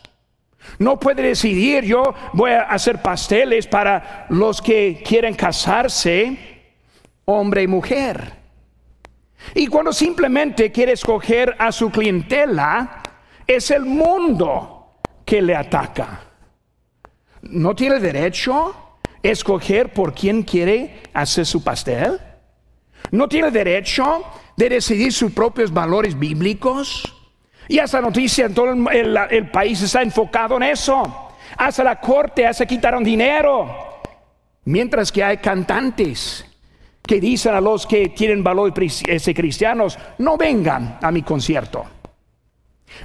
No 0.78 0.98
puede 0.98 1.22
decidir, 1.22 1.84
yo 1.84 2.14
voy 2.32 2.52
a 2.52 2.62
hacer 2.62 3.02
pasteles 3.02 3.66
para 3.66 4.26
los 4.30 4.62
que 4.62 5.02
quieren 5.06 5.34
casarse, 5.34 6.36
hombre 7.26 7.62
y 7.62 7.66
mujer. 7.66 8.32
Y 9.54 9.66
cuando 9.66 9.92
simplemente 9.92 10.72
quiere 10.72 10.92
escoger 10.92 11.54
a 11.58 11.70
su 11.70 11.90
clientela, 11.90 13.02
es 13.46 13.70
el 13.70 13.84
mundo 13.84 15.00
que 15.24 15.42
le 15.42 15.54
ataca. 15.54 16.22
No 17.42 17.74
tiene 17.74 18.00
derecho 18.00 18.68
a 18.68 18.98
escoger 19.22 19.92
por 19.92 20.14
quién 20.14 20.42
quiere 20.42 21.02
hacer 21.12 21.44
su 21.44 21.62
pastel. 21.62 22.18
No 23.10 23.28
tiene 23.28 23.50
derecho 23.50 24.24
de 24.56 24.68
decidir 24.68 25.12
sus 25.12 25.32
propios 25.32 25.72
valores 25.72 26.18
bíblicos. 26.18 27.14
Y 27.68 27.78
esa 27.78 28.00
noticia 28.00 28.46
en 28.46 28.54
todo 28.54 28.72
el, 28.90 29.50
país 29.50 29.80
está 29.82 30.02
enfocado 30.02 30.56
en 30.56 30.64
eso. 30.64 31.30
Hasta 31.56 31.84
la 31.84 32.00
corte, 32.00 32.46
hasta 32.46 32.66
quitaron 32.66 33.02
dinero. 33.02 34.02
Mientras 34.64 35.10
que 35.10 35.22
hay 35.22 35.38
cantantes 35.38 36.44
que 37.06 37.20
dicen 37.20 37.54
a 37.54 37.60
los 37.60 37.86
que 37.86 38.08
tienen 38.10 38.42
valores 38.42 39.02
cristianos, 39.34 39.98
no 40.18 40.36
vengan 40.36 40.98
a 41.02 41.10
mi 41.10 41.22
concierto. 41.22 41.84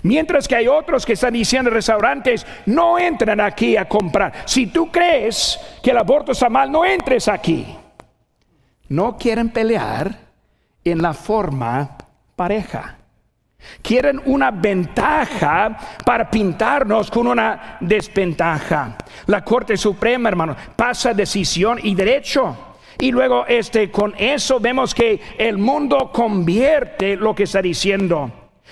Mientras 0.04 0.48
que 0.48 0.56
hay 0.56 0.68
otros 0.68 1.06
que 1.06 1.14
están 1.14 1.34
diciendo 1.34 1.70
en 1.70 1.76
restaurantes, 1.76 2.46
no 2.66 3.00
entran 3.00 3.40
aquí 3.40 3.76
a 3.76 3.88
comprar. 3.88 4.44
Si 4.46 4.68
tú 4.68 4.92
crees 4.92 5.60
que 5.84 5.92
el 5.92 5.98
aborto 5.98 6.32
está 6.32 6.50
mal, 6.50 6.72
no 6.72 6.86
entres 6.86 7.28
aquí. 7.28 7.66
No 8.90 9.18
quieren 9.18 9.50
pelear 9.50 10.20
en 10.84 11.02
la 11.02 11.14
forma 11.14 11.98
pareja. 12.36 12.96
Quieren 13.82 14.22
una 14.26 14.52
ventaja 14.52 15.78
para 16.06 16.30
pintarnos 16.30 17.12
con 17.12 17.28
una 17.28 17.78
desventaja. 17.82 18.96
La 19.28 19.44
Corte 19.44 19.78
Suprema, 19.78 20.30
hermano, 20.30 20.56
pasa 20.76 21.14
decisión 21.14 21.80
y 21.84 21.94
derecho. 21.94 22.58
Y 23.00 23.12
luego 23.12 23.46
este 23.46 23.92
con 23.92 24.14
eso 24.18 24.60
vemos 24.60 24.96
que 24.96 25.22
el 25.38 25.58
mundo 25.58 26.12
convierte 26.12 27.16
lo 27.16 27.36
que 27.36 27.44
está 27.44 27.62
diciendo. 27.62 28.32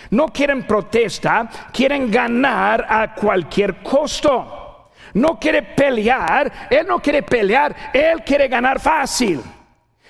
No 0.09 0.27
quieren 0.27 0.63
protesta, 0.63 1.49
quieren 1.71 2.09
ganar 2.09 2.85
a 2.89 3.13
cualquier 3.13 3.83
costo. 3.83 4.89
No 5.13 5.39
quiere 5.39 5.63
pelear, 5.63 6.67
él 6.69 6.85
no 6.87 6.99
quiere 6.99 7.23
pelear, 7.23 7.75
él 7.93 8.23
quiere 8.23 8.47
ganar 8.47 8.79
fácil. 8.79 9.41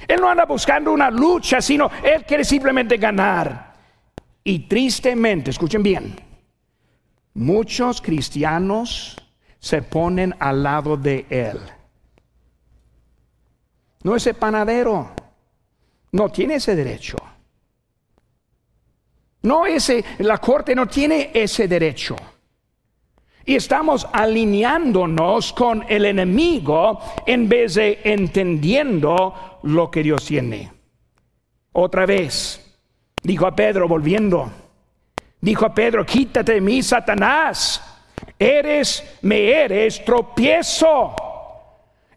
Él 0.07 0.21
no 0.21 0.29
anda 0.29 0.45
buscando 0.45 0.91
una 0.91 1.09
lucha, 1.09 1.61
sino 1.61 1.89
Él 2.03 2.23
quiere 2.25 2.43
simplemente 2.45 2.97
ganar. 2.97 3.73
Y 4.43 4.59
tristemente, 4.67 5.51
escuchen 5.51 5.83
bien, 5.83 6.15
muchos 7.33 8.01
cristianos 8.01 9.17
se 9.59 9.81
ponen 9.81 10.33
al 10.39 10.63
lado 10.63 10.95
de 10.95 11.25
Él. 11.29 11.59
No 14.03 14.15
ese 14.15 14.33
panadero, 14.33 15.11
no 16.13 16.29
tiene 16.29 16.55
ese 16.55 16.75
derecho. 16.75 17.17
No 19.41 19.65
ese, 19.65 20.03
la 20.19 20.37
corte 20.37 20.73
no 20.73 20.87
tiene 20.87 21.31
ese 21.33 21.67
derecho. 21.67 22.15
Y 23.47 23.55
estamos 23.55 24.05
alineándonos 24.11 25.53
con 25.53 25.85
el 25.87 26.03
enemigo 26.03 26.99
en 27.25 27.47
vez 27.47 27.75
de 27.75 28.01
entendiendo 28.03 29.59
lo 29.63 29.89
que 29.89 30.03
Dios 30.03 30.25
tiene. 30.25 30.69
Otra 31.71 32.05
vez, 32.05 32.77
dijo 33.23 33.47
a 33.47 33.55
Pedro 33.55 33.87
volviendo, 33.87 34.51
dijo 35.39 35.65
a 35.65 35.73
Pedro, 35.73 36.05
quítate 36.05 36.55
de 36.55 36.61
mí, 36.61 36.83
Satanás, 36.83 37.81
eres, 38.37 39.17
me 39.21 39.49
eres 39.49 40.03
tropiezo. 40.03 41.15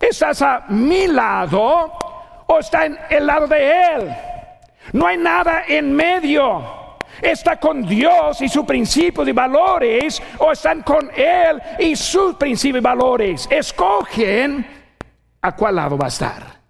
¿Estás 0.01 0.43
a 0.43 0.65
mi 0.71 1.07
lado 1.07 1.93
o 2.49 2.59
está 2.59 2.87
en 2.87 2.99
el 3.09 3.25
lado 3.25 3.47
de 3.47 3.71
él? 3.71 4.17
No 4.95 5.07
hay 5.07 5.17
nada 5.17 5.63
en 5.69 5.95
medio. 5.95 6.80
Está 7.23 7.59
con 7.59 7.87
Dios 7.87 8.41
y 8.41 8.49
sus 8.49 8.65
principios 8.65 9.29
y 9.29 9.33
valores 9.33 10.23
o 10.39 10.53
están 10.53 10.83
con 10.83 11.11
Él 11.15 11.61
y 11.79 11.97
sus 11.97 12.35
principios 12.37 12.81
y 12.81 12.85
valores. 12.85 13.49
Escogen 13.51 14.67
a 15.43 15.57
cuál 15.57 15.77
lado 15.77 15.97
va 15.97 16.07
a 16.07 16.09
estar. 16.09 16.61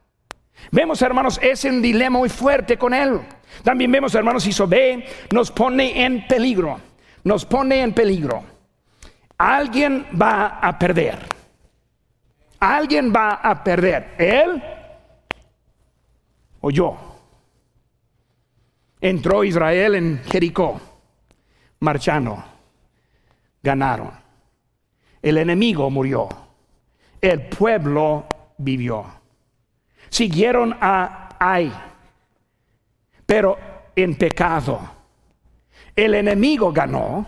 Vemos, 0.70 1.02
hermanos, 1.02 1.38
es 1.42 1.64
un 1.64 1.82
dilema 1.82 2.18
muy 2.18 2.28
fuerte 2.28 2.76
con 2.76 2.94
Él. 2.94 3.20
También 3.64 3.90
vemos, 3.90 4.14
hermanos, 4.14 4.46
Isobé 4.46 5.06
nos 5.32 5.50
pone 5.50 6.04
en 6.04 6.26
peligro. 6.26 6.80
Nos 7.24 7.44
pone 7.44 7.80
en 7.80 7.92
peligro. 7.92 8.42
Alguien 9.36 10.06
va 10.20 10.58
a 10.60 10.78
perder. 10.78 11.18
Alguien 12.60 13.12
va 13.12 13.34
a 13.34 13.62
perder. 13.64 14.14
Él 14.18 14.62
o 16.60 16.70
yo. 16.70 17.09
Entró 19.00 19.44
Israel 19.44 19.94
en 19.94 20.22
Jericó, 20.24 20.80
marchando, 21.80 22.42
ganaron. 23.62 24.10
El 25.22 25.38
enemigo 25.38 25.90
murió, 25.90 26.28
el 27.20 27.48
pueblo 27.48 28.26
vivió. 28.58 29.04
Siguieron 30.08 30.76
a 30.80 31.36
Ai, 31.38 31.72
pero 33.24 33.58
en 33.96 34.14
pecado. 34.16 34.80
El 35.96 36.14
enemigo 36.14 36.72
ganó 36.72 37.26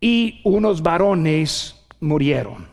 y 0.00 0.40
unos 0.44 0.82
varones 0.82 1.86
murieron. 2.00 2.68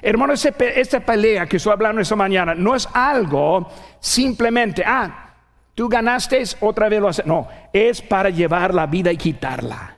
Hermano, 0.00 0.34
esta 0.34 1.00
pelea 1.00 1.46
que 1.46 1.56
estoy 1.56 1.72
hablando 1.72 2.00
esta 2.00 2.14
mañana 2.14 2.54
no 2.54 2.76
es 2.76 2.88
algo 2.92 3.68
simplemente, 3.98 4.84
ah, 4.86 5.27
Tú 5.78 5.88
ganaste, 5.88 6.42
otra 6.58 6.88
vez 6.88 7.00
lo 7.00 7.06
haces. 7.06 7.24
No, 7.24 7.46
es 7.72 8.02
para 8.02 8.30
llevar 8.30 8.74
la 8.74 8.86
vida 8.86 9.12
y 9.12 9.16
quitarla. 9.16 9.96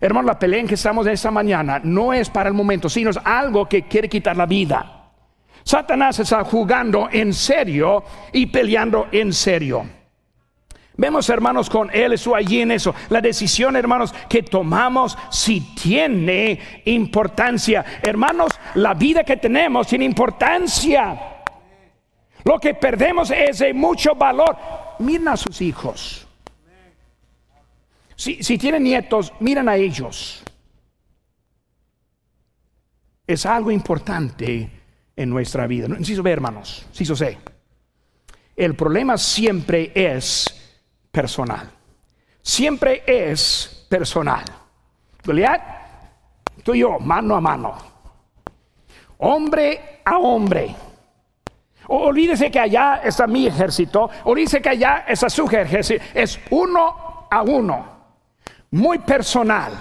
Hermano, 0.00 0.26
la 0.26 0.36
pelea 0.36 0.58
en 0.58 0.66
que 0.66 0.74
estamos 0.74 1.06
esta 1.06 1.30
mañana 1.30 1.80
no 1.84 2.12
es 2.12 2.28
para 2.28 2.48
el 2.48 2.56
momento, 2.56 2.88
sino 2.88 3.10
es 3.10 3.18
algo 3.22 3.68
que 3.68 3.82
quiere 3.82 4.08
quitar 4.08 4.36
la 4.36 4.46
vida. 4.46 5.12
Satanás 5.62 6.18
está 6.18 6.42
jugando 6.42 7.08
en 7.12 7.32
serio 7.32 8.02
y 8.32 8.46
peleando 8.46 9.06
en 9.12 9.32
serio. 9.32 9.86
Vemos, 10.96 11.30
hermanos, 11.30 11.70
con 11.70 11.88
él, 11.94 12.14
eso 12.14 12.34
allí 12.34 12.62
en 12.62 12.72
eso. 12.72 12.92
La 13.08 13.20
decisión, 13.20 13.76
hermanos, 13.76 14.12
que 14.28 14.42
tomamos 14.42 15.16
si 15.30 15.60
tiene 15.76 16.82
importancia. 16.84 17.84
Hermanos, 18.02 18.50
la 18.74 18.92
vida 18.94 19.22
que 19.22 19.36
tenemos 19.36 19.86
tiene 19.86 20.04
importancia. 20.04 21.44
Lo 22.42 22.58
que 22.58 22.74
perdemos 22.74 23.30
es 23.30 23.60
de 23.60 23.72
mucho 23.72 24.16
valor. 24.16 24.84
Miren 24.98 25.28
a 25.28 25.36
sus 25.36 25.60
hijos. 25.60 26.26
Si, 28.16 28.58
tienen 28.58 28.82
nietos, 28.82 29.32
miren 29.40 29.68
a 29.68 29.76
ellos. 29.76 30.42
Es 33.26 33.44
algo 33.44 33.70
importante 33.70 34.70
en 35.14 35.30
nuestra 35.30 35.66
vida. 35.66 35.86
Necesito 35.88 36.22
ver, 36.22 36.34
hermanos. 36.34 36.86
Yo 36.92 37.14
sé. 37.14 37.38
El 38.56 38.74
problema 38.74 39.18
siempre 39.18 39.92
es 39.94 40.46
personal. 41.10 41.70
Siempre 42.40 43.02
es 43.06 43.86
personal. 43.88 44.44
Goliat, 45.22 45.62
tú 46.62 46.74
y 46.74 46.78
yo, 46.78 46.98
mano 46.98 47.36
a 47.36 47.40
mano. 47.40 47.76
Hombre 49.18 50.00
a 50.04 50.16
hombre. 50.18 50.74
Olvídese 51.88 52.50
que 52.50 52.58
allá 52.58 53.00
está 53.04 53.26
mi 53.26 53.46
ejército, 53.46 54.10
olvídese 54.24 54.60
que 54.60 54.70
allá 54.70 55.04
está 55.06 55.30
su 55.30 55.44
ejército. 55.46 56.02
Es 56.14 56.40
uno 56.50 57.28
a 57.30 57.42
uno, 57.42 57.86
muy 58.72 58.98
personal, 58.98 59.72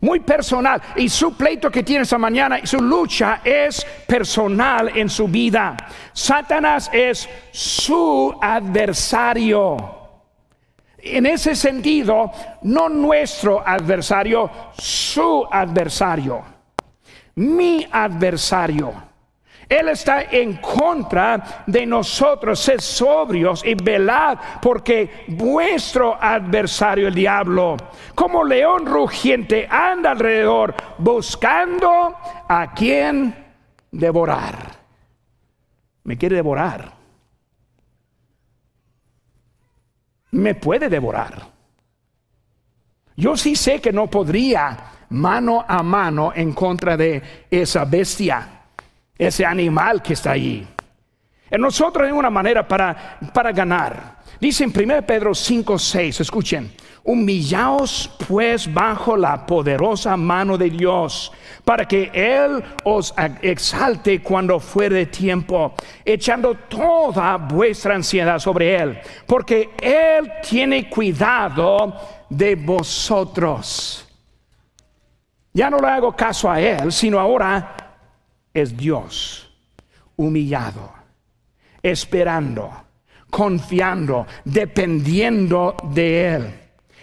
muy 0.00 0.20
personal. 0.20 0.80
Y 0.96 1.08
su 1.08 1.36
pleito 1.36 1.70
que 1.70 1.82
tiene 1.82 2.02
esta 2.02 2.18
mañana, 2.18 2.60
su 2.64 2.80
lucha 2.80 3.40
es 3.42 3.84
personal 4.06 4.96
en 4.96 5.08
su 5.08 5.26
vida. 5.26 5.76
Satanás 6.12 6.88
es 6.92 7.28
su 7.50 8.36
adversario. 8.40 9.76
En 10.98 11.26
ese 11.26 11.54
sentido, 11.54 12.30
no 12.62 12.88
nuestro 12.88 13.66
adversario, 13.66 14.50
su 14.76 15.46
adversario, 15.50 16.42
mi 17.36 17.86
adversario. 17.90 19.07
Él 19.68 19.90
está 19.90 20.22
en 20.22 20.56
contra 20.56 21.64
de 21.66 21.84
nosotros. 21.84 22.58
Sed 22.58 22.80
sobrios 22.80 23.62
y 23.64 23.74
velad, 23.74 24.38
porque 24.62 25.24
vuestro 25.28 26.16
adversario, 26.18 27.08
el 27.08 27.14
diablo, 27.14 27.76
como 28.14 28.44
león 28.44 28.86
rugiente, 28.86 29.68
anda 29.70 30.12
alrededor 30.12 30.74
buscando 30.96 32.16
a 32.48 32.72
quien 32.74 33.34
devorar. 33.90 34.78
Me 36.04 36.16
quiere 36.16 36.36
devorar. 36.36 36.92
Me 40.30 40.54
puede 40.54 40.88
devorar. 40.88 41.46
Yo 43.16 43.36
sí 43.36 43.54
sé 43.54 43.80
que 43.80 43.92
no 43.92 44.06
podría 44.06 44.78
mano 45.10 45.64
a 45.66 45.82
mano 45.82 46.32
en 46.34 46.52
contra 46.52 46.96
de 46.96 47.46
esa 47.50 47.84
bestia 47.84 48.57
ese 49.18 49.44
animal 49.44 50.00
que 50.00 50.12
está 50.12 50.32
ahí. 50.32 50.66
En 51.50 51.60
nosotros 51.60 52.06
hay 52.06 52.12
una 52.12 52.30
manera 52.30 52.66
para, 52.66 53.18
para 53.32 53.52
ganar. 53.52 54.18
Dice 54.40 54.64
en 54.64 54.72
1 54.74 55.02
Pedro 55.02 55.34
5, 55.34 55.78
6, 55.78 56.20
escuchen, 56.20 56.70
humillaos 57.02 58.10
pues 58.28 58.72
bajo 58.72 59.16
la 59.16 59.46
poderosa 59.46 60.16
mano 60.16 60.58
de 60.58 60.70
Dios, 60.70 61.32
para 61.64 61.88
que 61.88 62.10
Él 62.12 62.62
os 62.84 63.14
exalte 63.40 64.22
cuando 64.22 64.60
fuere 64.60 65.06
tiempo, 65.06 65.74
echando 66.04 66.54
toda 66.54 67.36
vuestra 67.38 67.94
ansiedad 67.94 68.38
sobre 68.38 68.76
Él, 68.76 68.98
porque 69.26 69.70
Él 69.80 70.30
tiene 70.48 70.88
cuidado 70.88 71.96
de 72.28 72.54
vosotros. 72.54 74.06
Ya 75.52 75.70
no 75.70 75.78
le 75.78 75.88
hago 75.88 76.14
caso 76.14 76.50
a 76.50 76.60
Él, 76.60 76.92
sino 76.92 77.18
ahora 77.18 77.87
es 78.60 78.76
Dios 78.76 79.50
humillado, 80.16 80.92
esperando, 81.82 82.70
confiando, 83.30 84.26
dependiendo 84.44 85.76
de 85.92 86.34
Él. 86.34 86.54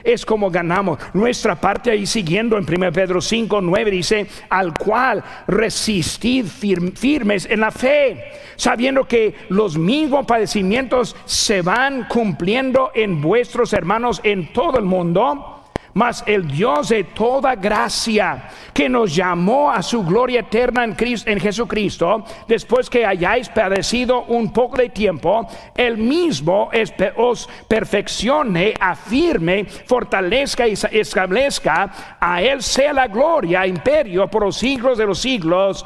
Es 0.04 0.24
como 0.24 0.52
ganamos 0.52 1.00
nuestra 1.14 1.56
parte 1.60 1.90
ahí 1.90 2.06
siguiendo 2.06 2.58
en 2.58 2.66
1 2.72 2.92
Pedro 2.92 3.22
5, 3.22 3.60
9 3.60 3.90
dice, 3.90 4.28
al 4.50 4.72
cual 4.78 5.24
resistid 5.48 6.46
firmes 6.46 7.48
en 7.50 7.62
la 7.62 7.72
fe, 7.72 8.24
sabiendo 8.56 9.08
que 9.08 9.34
los 9.50 9.80
mismos 9.80 10.28
padecimientos 10.28 11.16
se 11.26 11.64
van 11.64 12.08
cumpliendo 12.08 12.92
en 12.94 13.20
vuestros 13.20 13.74
hermanos 13.74 14.22
en 14.24 14.54
todo 14.54 14.78
el 14.78 14.86
mundo 14.86 15.55
mas 15.96 16.26
el 16.28 16.46
Dios 16.46 16.90
de 16.90 17.06
toda 17.06 17.56
gracia, 17.56 18.50
que 18.74 18.90
nos 18.90 19.16
llamó 19.16 19.72
a 19.72 19.82
su 19.82 20.04
gloria 20.04 20.42
eterna 20.42 20.84
en, 20.84 20.94
Cristo, 20.94 21.30
en 21.32 21.40
Jesucristo, 21.40 22.26
después 22.50 22.90
que 22.90 23.06
hayáis 23.06 23.48
padecido 23.48 24.24
un 24.26 24.52
poco 24.52 24.76
de 24.76 24.90
tiempo, 24.90 25.48
el 25.76 25.98
mismo 25.98 26.70
os 27.16 27.50
perfeccione, 27.70 28.74
afirme, 28.78 29.64
fortalezca 29.64 30.68
y 30.68 30.74
establezca, 30.74 32.18
a 32.20 32.42
Él 32.42 32.62
sea 32.62 32.92
la 32.92 33.08
gloria, 33.08 33.66
imperio 33.66 34.28
por 34.28 34.44
los 34.44 34.58
siglos 34.58 34.98
de 34.98 35.06
los 35.06 35.20
siglos. 35.20 35.86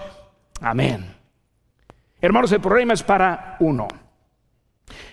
Amén. 0.60 1.06
Hermanos, 2.20 2.52
el 2.52 2.62
problema 2.62 2.96
es 2.96 3.04
para 3.04 3.58
uno. 3.60 3.88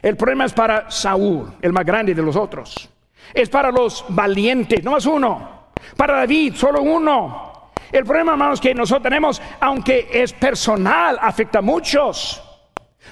El 0.01 0.17
problema 0.17 0.47
es 0.47 0.55
para 0.55 0.91
Saúl, 0.91 1.53
el 1.61 1.75
más 1.75 1.85
grande 1.85 2.15
de 2.15 2.23
los 2.23 2.35
otros 2.35 2.96
es 3.33 3.49
para 3.49 3.71
los 3.71 4.05
valientes, 4.09 4.83
no 4.83 4.93
más 4.93 5.07
uno. 5.07 5.69
Para 5.97 6.19
David, 6.19 6.55
solo 6.55 6.83
uno. 6.83 7.71
El 7.93 8.05
problema, 8.05 8.33
hermanos, 8.33 8.61
que 8.61 8.75
nosotros 8.75 9.05
tenemos, 9.05 9.41
aunque 9.61 10.09
es 10.13 10.33
personal, 10.33 11.19
afecta 11.21 11.61
a 11.61 11.63
muchos. 11.63 12.43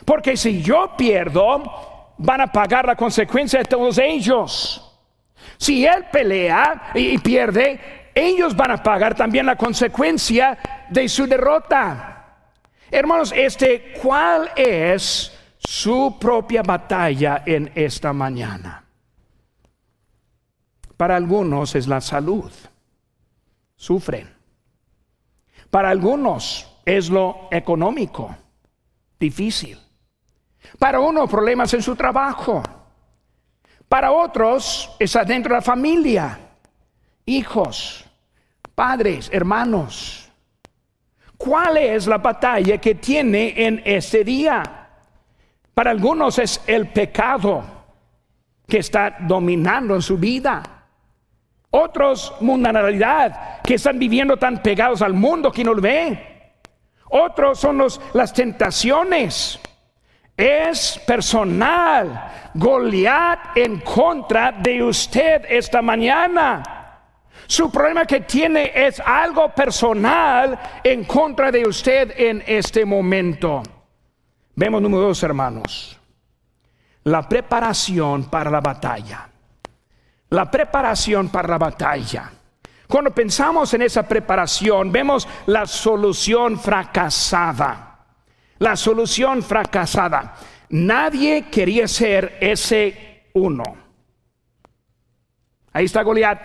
Porque 0.05 0.37
si 0.37 0.62
yo 0.62 0.94
pierdo, 0.96 2.14
van 2.18 2.40
a 2.40 2.46
pagar 2.48 2.87
la 2.87 2.96
consecuencia 2.96 3.61
de 3.61 3.64
todos 3.64 3.98
ellos. 3.98 4.81
Si 5.57 5.87
él 5.87 6.07
pelea 6.11 6.90
y 6.94 7.18
pierde, 7.18 8.11
ellos 8.14 8.55
van 8.57 8.72
a 8.72 8.83
pagar 8.83 9.14
también 9.14 9.46
la 9.46 9.57
consecuencia 9.57 10.59
de 10.90 11.09
su 11.09 11.27
derrota. 11.27 12.14
Hermanos, 12.90 13.33
este, 13.35 13.94
¿cuál 14.03 14.50
es 14.55 15.33
su 15.59 16.16
propia 16.20 16.62
batalla 16.62 17.42
en 17.46 17.72
esta 17.74 18.12
mañana? 18.12 18.84
Para 20.97 21.17
algunos 21.17 21.75
es 21.75 21.87
la 21.87 22.01
salud. 22.01 22.51
Sufren. 23.77 24.33
Para 25.71 25.91
algunos 25.91 26.71
es 26.85 27.11
lo 27.11 27.49
económico. 27.51 28.35
Difícil. 29.19 29.79
Para 30.79 31.01
uno 31.01 31.27
problemas 31.27 31.73
en 31.75 31.83
su 31.83 31.97
trabajo. 31.97 32.63
Para 33.89 34.13
otros 34.13 34.91
es 34.99 35.15
adentro 35.15 35.51
de 35.55 35.59
la 35.59 35.63
familia, 35.63 36.39
hijos, 37.27 38.05
padres, 38.75 39.31
hermanos. 39.33 40.29
¿Cuál 41.37 41.77
es 41.77 42.07
la 42.07 42.19
batalla 42.19 42.79
que 42.79 42.95
tiene 42.95 43.53
en 43.57 43.83
este 43.85 44.25
día? 44.25 44.63
Para 45.75 45.91
algunos 45.91 46.39
es 46.39 46.61
el 46.67 46.89
pecado 46.89 47.63
que 48.67 48.79
está 48.79 49.17
dominando 49.21 49.95
en 49.95 50.03
su 50.03 50.17
vida. 50.17 50.74
Otros 51.77 52.33
mundanalidad 52.39 53.61
que 53.63 53.75
están 53.75 53.99
viviendo 53.99 54.37
tan 54.37 54.63
pegados 54.63 55.03
al 55.03 55.13
mundo 55.13 55.51
que 55.51 55.65
no 55.65 55.75
lo 55.75 55.83
ve. 55.83 56.53
Otros 57.11 57.59
son 57.59 57.79
los, 57.79 58.01
las 58.13 58.33
tentaciones. 58.33 59.59
Es 60.37 61.01
personal. 61.05 62.51
Goliat 62.55 63.57
en 63.57 63.81
contra 63.81 64.53
de 64.53 64.85
usted 64.85 65.47
esta 65.49 65.83
mañana. 65.83 66.63
Su 67.49 67.73
problema 67.73 68.05
que 68.05 68.21
tiene 68.21 68.71
es 68.73 69.01
algo 69.01 69.49
personal 69.49 70.57
en 70.85 71.03
contra 71.03 71.51
de 71.51 71.67
usted 71.67 72.15
en 72.17 72.45
este 72.47 72.85
momento. 72.85 73.65
Vemos 74.55 74.81
número 74.81 75.09
dos, 75.09 75.21
hermanos. 75.25 75.99
La 77.03 77.29
preparación 77.29 78.27
para 78.27 78.49
la 78.49 78.61
batalla. 78.61 79.34
La 80.35 80.51
preparación 80.51 81.29
para 81.29 81.47
la 81.47 81.59
batalla. 81.59 82.29
Cuando 82.88 83.12
pensamos 83.12 83.73
en 83.73 83.83
esa 83.83 84.03
preparación, 84.03 84.90
vemos 84.90 85.29
la 85.47 85.64
solución 85.64 86.59
fracasada. 86.59 88.05
La 88.59 88.75
solución 88.75 89.44
fracasada. 89.44 90.35
Nadie 90.70 91.49
quería 91.49 91.87
ser 91.87 92.37
ese 92.40 93.29
uno. 93.35 93.62
Ahí 95.73 95.85
está 95.85 96.03
Goliat. 96.03 96.40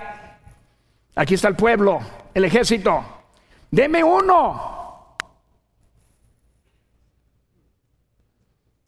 Aquí 1.15 1.33
está 1.33 1.47
el 1.47 1.55
pueblo, 1.55 1.99
el 2.31 2.45
ejército. 2.45 3.03
Deme 3.71 4.03
uno. 4.03 5.17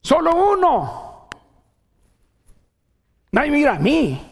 Solo 0.03 0.53
uno. 0.53 1.27
Nadie 3.31 3.49
mira 3.49 3.77
a 3.77 3.79
mí. 3.79 4.30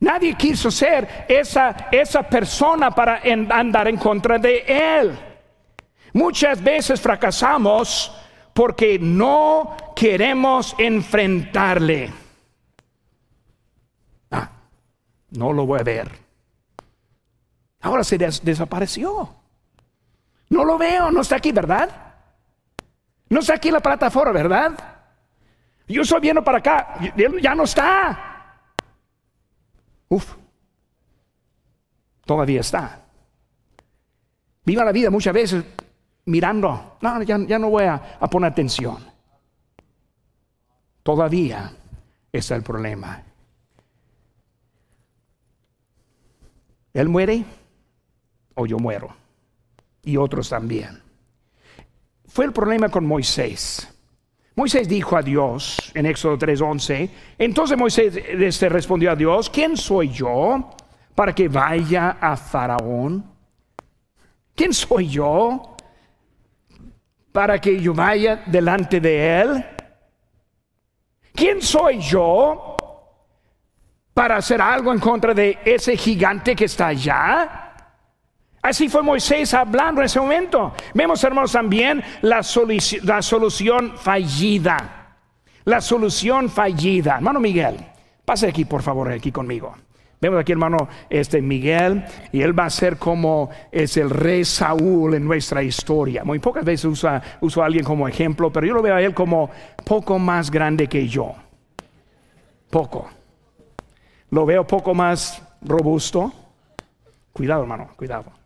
Nadie 0.00 0.34
quiso 0.34 0.70
ser 0.70 1.26
esa, 1.28 1.88
esa 1.90 2.22
persona 2.22 2.90
para 2.90 3.20
andar 3.50 3.88
en 3.88 3.96
contra 3.96 4.38
de 4.38 4.64
Él. 4.66 5.18
Muchas 6.12 6.62
veces 6.62 7.00
fracasamos 7.00 8.14
porque 8.54 8.98
no 8.98 9.76
queremos 9.96 10.74
enfrentarle. 10.78 12.12
Ah, 14.30 14.50
no 15.30 15.52
lo 15.52 15.66
voy 15.66 15.80
a 15.80 15.84
ver. 15.84 16.10
Ahora 17.80 18.04
se 18.04 18.18
desapareció. 18.18 19.34
No 20.50 20.64
lo 20.64 20.78
veo, 20.78 21.10
no 21.10 21.20
está 21.20 21.36
aquí, 21.36 21.52
¿verdad? 21.52 21.90
No 23.28 23.40
está 23.40 23.54
aquí 23.54 23.70
la 23.70 23.80
plataforma, 23.80 24.32
¿verdad? 24.32 24.72
Yo 25.86 26.02
estoy 26.02 26.20
viendo 26.20 26.42
para 26.42 26.58
acá, 26.58 26.98
ya 27.40 27.54
no 27.54 27.64
está. 27.64 28.27
Uf, 30.08 30.34
todavía 32.24 32.60
está. 32.60 33.04
Viva 34.64 34.84
la 34.84 34.92
vida 34.92 35.10
muchas 35.10 35.34
veces 35.34 35.64
mirando, 36.26 36.98
no, 37.00 37.22
ya, 37.22 37.58
no 37.58 37.70
voy 37.70 37.84
a, 37.84 38.18
a 38.20 38.28
poner 38.28 38.52
atención. 38.52 38.98
Todavía 41.02 41.72
está 42.32 42.54
el 42.54 42.62
problema. 42.62 43.22
Él 46.92 47.08
muere 47.08 47.44
o 48.54 48.66
yo 48.66 48.78
muero. 48.78 49.14
Y 50.02 50.16
otros 50.16 50.48
también 50.48 51.08
fue 52.28 52.44
el 52.44 52.52
problema 52.52 52.88
con 52.88 53.04
Moisés. 53.06 53.88
Moisés 54.58 54.88
dijo 54.88 55.16
a 55.16 55.22
Dios 55.22 55.92
en 55.94 56.04
Éxodo 56.04 56.36
3:11, 56.36 57.08
entonces 57.38 57.78
Moisés 57.78 58.16
este, 58.16 58.68
respondió 58.68 59.12
a 59.12 59.14
Dios, 59.14 59.48
¿quién 59.48 59.76
soy 59.76 60.08
yo 60.08 60.70
para 61.14 61.32
que 61.32 61.46
vaya 61.46 62.16
a 62.20 62.36
Faraón? 62.36 63.24
¿Quién 64.56 64.72
soy 64.72 65.10
yo 65.10 65.76
para 67.30 67.60
que 67.60 67.80
yo 67.80 67.94
vaya 67.94 68.42
delante 68.46 68.98
de 68.98 69.40
él? 69.40 69.64
¿Quién 71.32 71.62
soy 71.62 72.00
yo 72.00 72.76
para 74.12 74.38
hacer 74.38 74.60
algo 74.60 74.92
en 74.92 74.98
contra 74.98 75.34
de 75.34 75.60
ese 75.64 75.96
gigante 75.96 76.56
que 76.56 76.64
está 76.64 76.88
allá? 76.88 77.67
Así 78.68 78.90
fue 78.90 79.02
Moisés 79.02 79.54
hablando 79.54 80.02
en 80.02 80.04
ese 80.04 80.20
momento. 80.20 80.74
Vemos, 80.92 81.24
hermanos, 81.24 81.52
también 81.52 82.02
la, 82.20 82.42
la 83.02 83.22
solución 83.22 83.94
fallida. 83.96 85.16
La 85.64 85.80
solución 85.80 86.50
fallida. 86.50 87.14
Hermano 87.14 87.40
Miguel, 87.40 87.78
pase 88.26 88.48
aquí, 88.48 88.66
por 88.66 88.82
favor, 88.82 89.10
aquí 89.10 89.32
conmigo. 89.32 89.74
Vemos 90.20 90.38
aquí, 90.38 90.52
hermano, 90.52 90.86
este 91.08 91.40
Miguel, 91.40 92.04
y 92.30 92.42
él 92.42 92.58
va 92.58 92.66
a 92.66 92.70
ser 92.70 92.98
como 92.98 93.48
es 93.72 93.96
el 93.96 94.10
rey 94.10 94.44
Saúl 94.44 95.14
en 95.14 95.24
nuestra 95.24 95.62
historia. 95.62 96.22
Muy 96.22 96.38
pocas 96.38 96.62
veces 96.62 96.84
usa, 96.84 97.22
uso 97.40 97.62
a 97.62 97.66
alguien 97.66 97.84
como 97.84 98.06
ejemplo, 98.06 98.52
pero 98.52 98.66
yo 98.66 98.74
lo 98.74 98.82
veo 98.82 98.96
a 98.96 99.00
él 99.00 99.14
como 99.14 99.48
poco 99.82 100.18
más 100.18 100.50
grande 100.50 100.88
que 100.88 101.08
yo. 101.08 101.32
Poco. 102.68 103.08
Lo 104.28 104.44
veo 104.44 104.66
poco 104.66 104.92
más 104.92 105.42
robusto. 105.62 106.30
Cuidado, 107.32 107.62
hermano, 107.62 107.88
cuidado. 107.96 108.37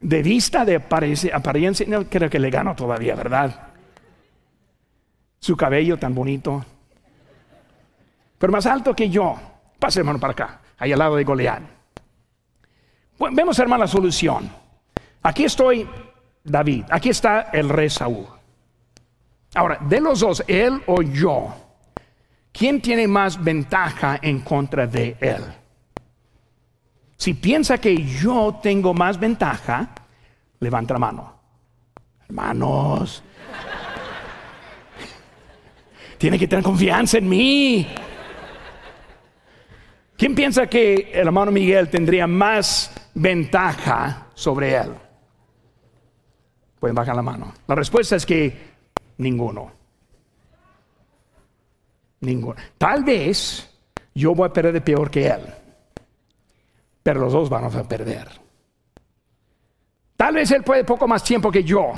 De 0.00 0.22
vista, 0.22 0.64
de 0.64 0.76
apariencia, 0.76 1.86
no 1.88 2.04
creo 2.04 2.28
que 2.28 2.38
le 2.38 2.50
gano 2.50 2.74
todavía, 2.74 3.14
¿verdad? 3.14 3.68
Su 5.38 5.56
cabello 5.56 5.98
tan 5.98 6.14
bonito. 6.14 6.64
Pero 8.38 8.52
más 8.52 8.66
alto 8.66 8.94
que 8.94 9.08
yo. 9.08 9.36
Pase, 9.78 10.00
hermano, 10.00 10.18
para 10.18 10.32
acá, 10.32 10.60
ahí 10.78 10.92
al 10.92 10.98
lado 10.98 11.16
de 11.16 11.24
Goliat. 11.24 11.62
vemos, 13.32 13.58
hermano, 13.58 13.84
la 13.84 13.88
solución. 13.88 14.50
Aquí 15.22 15.44
estoy, 15.44 15.88
David. 16.44 16.84
Aquí 16.90 17.10
está 17.10 17.50
el 17.52 17.68
rey 17.68 17.90
Saúl. 17.90 18.26
Ahora, 19.54 19.78
de 19.80 20.00
los 20.00 20.20
dos, 20.20 20.44
él 20.46 20.82
o 20.86 21.00
yo, 21.02 21.54
¿quién 22.52 22.80
tiene 22.80 23.08
más 23.08 23.42
ventaja 23.42 24.18
en 24.20 24.40
contra 24.40 24.86
de 24.86 25.16
él? 25.20 25.42
Si 27.16 27.34
piensa 27.34 27.78
que 27.78 27.96
yo 28.04 28.58
tengo 28.62 28.92
más 28.92 29.18
ventaja, 29.18 29.88
levanta 30.60 30.94
la 30.94 31.00
mano. 31.00 31.40
Hermanos, 32.28 33.22
tiene 36.18 36.38
que 36.38 36.46
tener 36.46 36.64
confianza 36.64 37.18
en 37.18 37.28
mí. 37.28 37.86
¿Quién 40.16 40.34
piensa 40.34 40.66
que 40.66 41.10
el 41.12 41.26
hermano 41.26 41.52
Miguel 41.52 41.88
tendría 41.88 42.26
más 42.26 42.92
ventaja 43.14 44.28
sobre 44.34 44.74
él? 44.74 44.92
Pueden 46.80 46.94
bajar 46.94 47.16
la 47.16 47.22
mano. 47.22 47.52
La 47.66 47.74
respuesta 47.74 48.16
es 48.16 48.26
que 48.26 48.74
ninguno. 49.18 49.72
Ninguno. 52.20 52.56
Tal 52.76 53.04
vez 53.04 53.70
yo 54.14 54.34
voy 54.34 54.48
a 54.48 54.52
perder 54.52 54.72
de 54.72 54.80
peor 54.80 55.10
que 55.10 55.28
él 55.28 55.42
pero 57.06 57.20
los 57.20 57.32
dos 57.32 57.48
vamos 57.48 57.72
a 57.76 57.86
perder. 57.86 58.28
Tal 60.16 60.34
vez 60.34 60.50
él 60.50 60.64
puede 60.64 60.82
poco 60.82 61.06
más 61.06 61.22
tiempo 61.22 61.52
que 61.52 61.62
yo, 61.62 61.92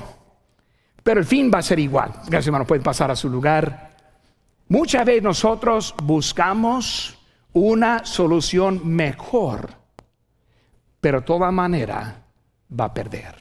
pero 1.02 1.20
el 1.20 1.24
fin 1.24 1.50
va 1.50 1.60
a 1.60 1.62
ser 1.62 1.78
igual. 1.78 2.12
Gracias, 2.26 2.48
hermano, 2.48 2.66
pueden 2.66 2.82
pasar 2.82 3.10
a 3.10 3.16
su 3.16 3.30
lugar. 3.30 3.96
Muchas 4.68 5.06
veces 5.06 5.22
nosotros 5.22 5.94
buscamos 6.02 7.18
una 7.54 8.04
solución 8.04 8.82
mejor, 8.86 9.70
pero 11.00 11.20
de 11.20 11.26
toda 11.26 11.50
manera 11.50 12.26
va 12.78 12.84
a 12.84 12.92
perder. 12.92 13.34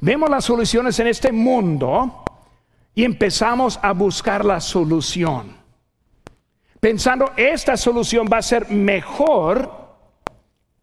Vemos 0.00 0.30
las 0.30 0.46
soluciones 0.46 0.98
en 0.98 1.08
este 1.08 1.30
mundo 1.30 2.24
y 2.94 3.04
empezamos 3.04 3.78
a 3.82 3.92
buscar 3.92 4.46
la 4.46 4.62
solución 4.62 5.65
pensando 6.86 7.32
esta 7.36 7.76
solución 7.76 8.28
va 8.32 8.38
a 8.38 8.42
ser 8.42 8.70
mejor, 8.70 9.88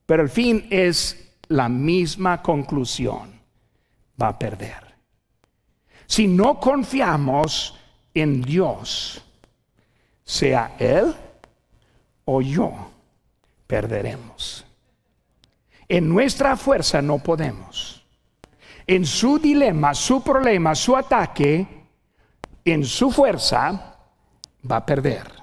pero 0.06 0.22
el 0.22 0.28
fin 0.28 0.68
es 0.70 1.34
la 1.48 1.70
misma 1.70 2.42
conclusión, 2.42 3.40
va 4.22 4.28
a 4.28 4.38
perder. 4.38 4.96
Si 6.06 6.28
no 6.28 6.60
confiamos 6.60 7.80
en 8.14 8.42
Dios, 8.42 9.24
sea 10.26 10.76
Él 10.78 11.16
o 12.26 12.42
yo, 12.42 12.74
perderemos. 13.66 14.66
En 15.88 16.10
nuestra 16.10 16.58
fuerza 16.58 17.02
no 17.02 17.20
podemos. 17.20 18.04
En 18.86 19.06
su 19.06 19.40
dilema, 19.40 19.94
su 19.94 20.22
problema, 20.22 20.76
su 20.76 20.98
ataque, 20.98 21.66
en 22.66 22.84
su 22.84 23.10
fuerza, 23.10 23.96
va 24.70 24.76
a 24.76 24.86
perder. 24.86 25.43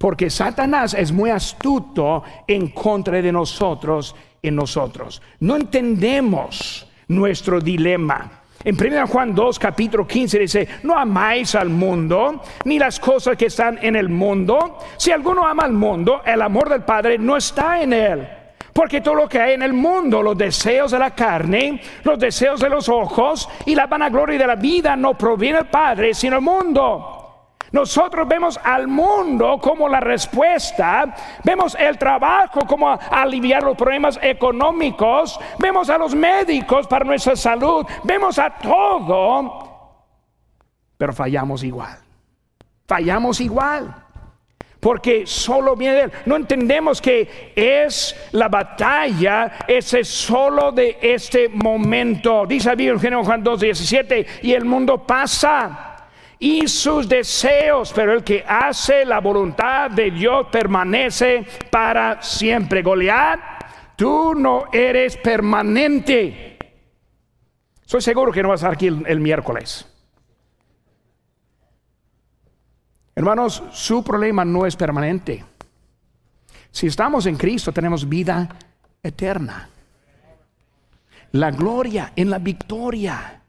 Porque 0.00 0.30
Satanás 0.30 0.94
es 0.94 1.12
muy 1.12 1.28
astuto 1.28 2.22
en 2.46 2.68
contra 2.68 3.20
de 3.20 3.30
nosotros, 3.30 4.16
en 4.42 4.56
nosotros. 4.56 5.20
No 5.40 5.56
entendemos 5.56 6.88
nuestro 7.08 7.60
dilema. 7.60 8.30
En 8.64 8.76
1 8.80 9.06
Juan 9.08 9.34
2, 9.34 9.58
capítulo 9.58 10.06
15 10.06 10.38
dice, 10.38 10.68
no 10.84 10.98
amáis 10.98 11.54
al 11.54 11.68
mundo, 11.68 12.40
ni 12.64 12.78
las 12.78 12.98
cosas 12.98 13.36
que 13.36 13.44
están 13.44 13.78
en 13.82 13.94
el 13.94 14.08
mundo. 14.08 14.78
Si 14.96 15.10
alguno 15.10 15.46
ama 15.46 15.64
al 15.64 15.72
mundo, 15.72 16.22
el 16.24 16.40
amor 16.40 16.70
del 16.70 16.82
Padre 16.82 17.18
no 17.18 17.36
está 17.36 17.82
en 17.82 17.92
él. 17.92 18.26
Porque 18.72 19.02
todo 19.02 19.16
lo 19.16 19.28
que 19.28 19.38
hay 19.38 19.52
en 19.52 19.62
el 19.62 19.74
mundo, 19.74 20.22
los 20.22 20.38
deseos 20.38 20.92
de 20.92 20.98
la 20.98 21.14
carne, 21.14 21.78
los 22.04 22.18
deseos 22.18 22.58
de 22.58 22.70
los 22.70 22.88
ojos 22.88 23.46
y 23.66 23.74
la 23.74 23.86
vanagloria 23.86 24.38
de 24.38 24.46
la 24.46 24.56
vida 24.56 24.96
no 24.96 25.12
proviene 25.18 25.58
del 25.58 25.66
Padre, 25.66 26.14
sino 26.14 26.36
del 26.36 26.44
mundo. 26.44 27.19
Nosotros 27.72 28.26
vemos 28.26 28.58
al 28.62 28.88
mundo 28.88 29.58
como 29.62 29.88
la 29.88 30.00
respuesta, 30.00 31.14
vemos 31.44 31.76
el 31.78 31.96
trabajo 31.98 32.60
como 32.66 32.90
aliviar 32.90 33.62
los 33.62 33.76
problemas 33.76 34.18
económicos, 34.20 35.38
vemos 35.58 35.88
a 35.88 35.96
los 35.96 36.14
médicos 36.14 36.88
para 36.88 37.04
nuestra 37.04 37.36
salud, 37.36 37.86
vemos 38.02 38.38
a 38.40 38.50
todo, 38.50 39.70
pero 41.00 41.12
fallamos 41.12 41.62
igual. 41.64 41.98
Fallamos 42.86 43.40
igual. 43.40 43.94
Porque 44.80 45.26
solo 45.26 45.76
viene 45.76 45.94
de 45.94 46.02
Él. 46.02 46.12
No 46.26 46.36
entendemos 46.36 47.00
que 47.00 47.52
es 47.54 48.16
la 48.32 48.48
batalla, 48.48 49.58
ese 49.68 50.04
solo 50.04 50.72
de 50.72 50.98
este 51.00 51.48
momento. 51.48 52.44
Dice 52.46 52.72
el 52.72 52.98
Género 53.00 53.22
Juan 53.22 53.42
2, 53.42 53.60
17, 53.60 54.26
y 54.42 54.52
el 54.52 54.64
mundo 54.64 55.06
pasa 55.06 55.89
y 56.42 56.66
sus 56.66 57.06
deseos, 57.06 57.92
pero 57.94 58.14
el 58.14 58.24
que 58.24 58.42
hace 58.48 59.04
la 59.04 59.20
voluntad 59.20 59.90
de 59.90 60.10
Dios 60.10 60.46
permanece 60.50 61.46
para 61.70 62.22
siempre. 62.22 62.82
Goliat, 62.82 63.38
tú 63.94 64.34
no 64.34 64.64
eres 64.72 65.18
permanente. 65.18 66.56
Soy 67.84 68.00
seguro 68.00 68.32
que 68.32 68.42
no 68.42 68.48
vas 68.48 68.62
a 68.62 68.68
estar 68.68 68.72
aquí 68.72 68.86
el, 68.86 69.20
miércoles. 69.20 69.86
Hermanos, 73.14 73.62
su 73.72 74.02
problema 74.02 74.42
no 74.42 74.64
es 74.64 74.76
permanente. 74.76 75.44
Si 76.70 76.86
estamos 76.86 77.26
en 77.26 77.36
Cristo, 77.36 77.70
tenemos 77.70 78.08
vida 78.08 78.48
eterna. 79.02 79.68
La 81.32 81.50
gloria 81.50 82.12
en 82.16 82.30
la 82.30 82.38
victoria. 82.38 83.39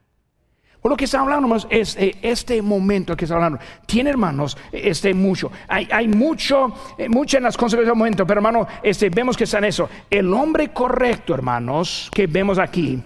O 0.84 0.88
lo 0.88 0.96
que 0.96 1.04
está 1.04 1.20
hablando 1.20 1.56
es 1.70 1.96
eh, 1.96 2.16
este 2.22 2.60
momento 2.60 3.16
que 3.16 3.24
está 3.24 3.36
hablando. 3.36 3.60
Tiene 3.86 4.10
hermanos, 4.10 4.58
este 4.72 5.14
mucho. 5.14 5.52
Hay, 5.68 6.08
mucho, 6.08 6.74
eh, 6.98 7.06
en 7.06 7.42
las 7.42 7.56
consecuencias 7.56 7.86
del 7.86 7.96
momento, 7.96 8.26
pero 8.26 8.40
hermano, 8.40 8.66
este, 8.82 9.08
vemos 9.08 9.36
que 9.36 9.44
está 9.44 9.58
en 9.58 9.64
eso. 9.64 9.88
El 10.10 10.32
hombre 10.34 10.72
correcto, 10.72 11.34
hermanos, 11.34 12.10
que 12.12 12.26
vemos 12.26 12.58
aquí. 12.58 13.00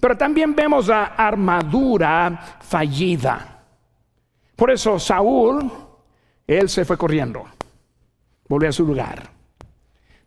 Pero 0.00 0.16
también 0.16 0.56
vemos 0.56 0.88
la 0.88 1.04
armadura 1.04 2.58
fallida. 2.62 3.62
Por 4.56 4.72
eso 4.72 4.98
Saúl, 4.98 5.70
él 6.48 6.68
se 6.68 6.84
fue 6.84 6.98
corriendo. 6.98 7.44
Volvió 8.48 8.70
a 8.70 8.72
su 8.72 8.84
lugar. 8.84 9.30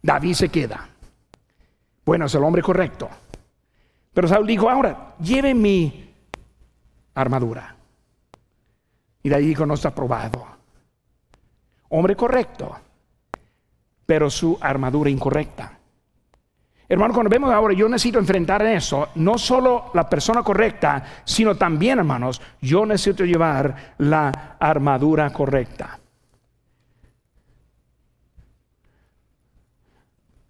David 0.02 0.34
se 0.36 0.48
queda. 0.48 0.88
Bueno, 2.06 2.28
es 2.28 2.36
el 2.36 2.44
hombre 2.44 2.62
correcto. 2.62 3.10
Pero 4.14 4.28
Saúl 4.28 4.48
dijo, 4.48 4.70
ahora, 4.70 5.16
lleve 5.20 5.54
mi 5.54 6.03
armadura. 7.16 7.76
Y 9.22 9.30
de 9.30 9.36
ahí 9.36 9.48
dijo, 9.48 9.66
no 9.66 9.76
está 9.76 9.94
probado. 9.94 10.46
Hombre 11.90 12.16
correcto, 12.16 12.76
pero 14.06 14.30
su 14.30 14.58
armadura 14.60 15.10
incorrecta. 15.10 15.80
Hermano, 16.90 17.14
cuando 17.14 17.30
vemos 17.30 17.52
ahora, 17.52 17.74
yo 17.74 17.88
necesito 17.88 18.20
enfrentar 18.20 18.62
eso, 18.64 19.10
no 19.16 19.38
solo 19.38 19.92
la 19.94 20.10
persona 20.10 20.44
correcta, 20.44 21.04
sino 21.24 21.56
también, 21.56 22.00
hermanos, 22.00 22.42
yo 22.62 22.86
necesito 22.86 23.24
llevar 23.26 23.96
la 23.98 24.58
armadura 24.60 25.32
correcta. 25.32 26.00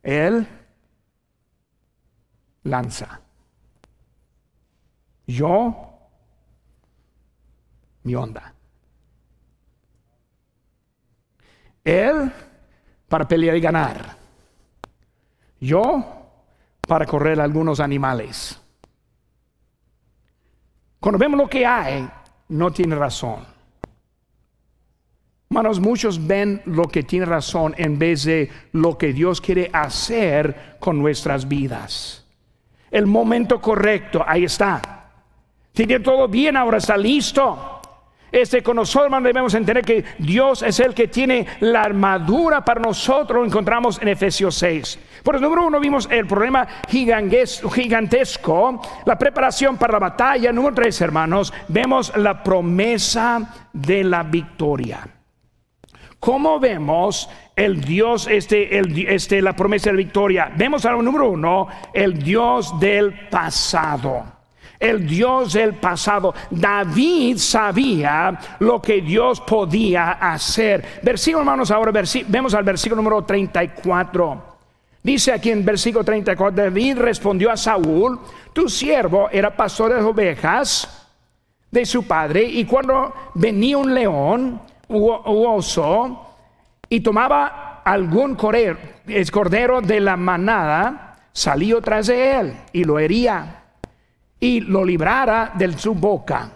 Él 0.02 0.46
lanza. 2.64 3.22
Yo 5.26 5.93
mi 8.04 8.16
onda. 8.16 8.54
Él 11.84 12.32
para 13.08 13.28
pelear 13.28 13.56
y 13.56 13.62
ganar. 13.62 14.18
Yo 15.60 16.04
para 16.88 17.06
correr 17.06 17.40
algunos 17.40 17.80
animales. 17.80 18.60
Cuando 21.00 21.20
vemos 21.20 21.38
lo 21.38 21.50
que 21.50 21.66
hay, 21.66 22.10
no 22.50 22.72
tiene 22.72 22.96
razón. 22.96 23.46
Hermanos, 25.50 25.80
muchos 25.80 26.26
ven 26.26 26.62
lo 26.66 26.86
que 26.86 27.04
tiene 27.04 27.26
razón 27.26 27.76
en 27.78 28.00
vez 28.00 28.24
de 28.24 28.50
lo 28.72 28.98
que 28.98 29.14
Dios 29.14 29.40
quiere 29.40 29.70
hacer 29.72 30.78
con 30.80 30.98
nuestras 30.98 31.48
vidas. 31.48 32.26
El 32.90 33.06
momento 33.06 33.62
correcto, 33.62 34.24
ahí 34.26 34.46
está. 34.46 35.12
Tiene 35.72 36.00
todo 36.00 36.28
bien, 36.28 36.58
ahora 36.58 36.78
está 36.78 36.98
listo. 36.98 37.73
Este, 38.34 38.64
con 38.64 38.78
nosotros, 38.78 39.06
hermanos, 39.06 39.28
debemos 39.28 39.54
entender 39.54 39.86
que 39.86 40.04
Dios 40.18 40.64
es 40.64 40.80
el 40.80 40.96
que 40.96 41.08
tiene 41.08 41.46
la 41.60 41.84
armadura 41.84 42.66
para 42.66 42.82
nosotros, 42.82 43.38
lo 43.38 43.46
encontramos 43.46 44.02
en 44.02 44.08
Efesios 44.08 44.56
6. 44.56 44.98
Por 45.22 45.36
el 45.36 45.42
número 45.42 45.68
uno 45.68 45.80
vimos 45.80 46.10
el 46.10 46.26
problema 46.26 46.68
gigantesco, 46.90 48.82
la 49.06 49.20
preparación 49.20 49.78
para 49.78 49.94
la 49.94 50.00
batalla. 50.00 50.52
Número 50.52 50.74
tres, 50.74 51.00
hermanos, 51.02 51.54
vemos 51.68 52.12
la 52.18 52.42
promesa 52.42 53.70
de 53.72 54.04
la 54.04 54.24
victoria. 54.24 55.08
¿Cómo 56.20 56.60
vemos 56.60 57.30
el 57.56 57.82
Dios, 57.82 58.26
este, 58.26 58.80
el, 58.80 58.98
este, 59.10 59.44
la 59.44 59.56
promesa 59.56 59.92
de 59.92 59.94
la 59.94 59.98
victoria? 59.98 60.52
Vemos 60.58 60.86
al 60.86 61.06
número 61.06 61.30
uno, 61.30 61.68
el 61.94 62.18
Dios 62.18 62.80
del 62.80 63.30
pasado 63.30 64.43
el 64.84 65.08
Dios 65.08 65.54
del 65.54 65.76
pasado. 65.76 66.36
David 66.52 67.38
sabía 67.38 68.38
lo 68.60 68.82
que 68.82 69.02
Dios 69.02 69.40
podía 69.40 70.12
hacer. 70.12 71.00
Versículo, 71.02 71.40
hermanos, 71.40 71.72
ahora 71.72 71.92
vemos 72.28 72.54
al 72.54 72.66
versículo 72.66 73.02
número 73.02 73.24
34. 73.24 74.54
Dice 75.02 75.32
aquí 75.32 75.52
en 75.52 75.64
versículo 75.64 76.04
34, 76.04 76.52
David 76.52 76.98
respondió 76.98 77.52
a 77.52 77.58
Saúl, 77.58 78.20
tu 78.52 78.70
siervo 78.70 79.30
era 79.32 79.56
pastor 79.56 79.94
de 79.94 80.02
ovejas 80.02 81.08
de 81.72 81.86
su 81.86 82.06
padre, 82.06 82.44
y 82.44 82.66
cuando 82.66 83.14
venía 83.34 83.78
un 83.78 83.94
león 83.94 84.62
u, 84.90 85.10
oso 85.10 86.36
y 86.88 87.00
tomaba 87.00 87.82
algún 87.84 88.36
cordero 88.36 89.82
de 89.82 90.00
la 90.00 90.16
manada, 90.16 91.18
salió 91.34 91.82
tras 91.82 92.08
de 92.08 92.40
él 92.40 92.54
y 92.72 92.84
lo 92.84 93.00
hería 93.00 93.63
y 94.44 94.60
lo 94.60 94.84
librara 94.84 95.54
de 95.56 95.72
su 95.78 95.94
boca. 95.94 96.52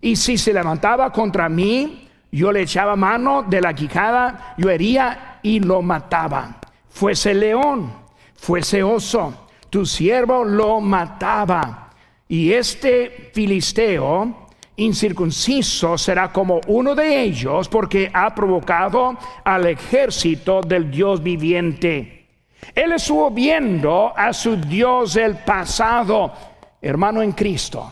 Y 0.00 0.16
si 0.16 0.36
se 0.36 0.52
levantaba 0.52 1.12
contra 1.12 1.48
mí, 1.48 2.08
yo 2.32 2.50
le 2.50 2.62
echaba 2.62 2.96
mano 2.96 3.44
de 3.44 3.60
la 3.60 3.72
quijada, 3.72 4.54
yo 4.58 4.68
hería 4.68 5.38
y 5.40 5.60
lo 5.60 5.82
mataba. 5.82 6.56
Fuese 6.88 7.32
león, 7.32 7.92
fuese 8.34 8.82
oso, 8.82 9.46
tu 9.70 9.86
siervo 9.86 10.42
lo 10.42 10.80
mataba. 10.80 11.90
Y 12.26 12.52
este 12.52 13.30
filisteo 13.32 14.48
incircunciso 14.74 15.96
será 15.96 16.32
como 16.32 16.60
uno 16.66 16.96
de 16.96 17.22
ellos 17.22 17.68
porque 17.68 18.10
ha 18.12 18.34
provocado 18.34 19.16
al 19.44 19.66
ejército 19.68 20.60
del 20.60 20.90
Dios 20.90 21.22
viviente. 21.22 22.26
Él 22.74 22.90
estuvo 22.90 23.30
viendo 23.30 24.12
a 24.16 24.32
su 24.32 24.56
Dios 24.56 25.14
del 25.14 25.36
pasado 25.36 26.51
hermano 26.82 27.22
en 27.22 27.32
Cristo, 27.32 27.90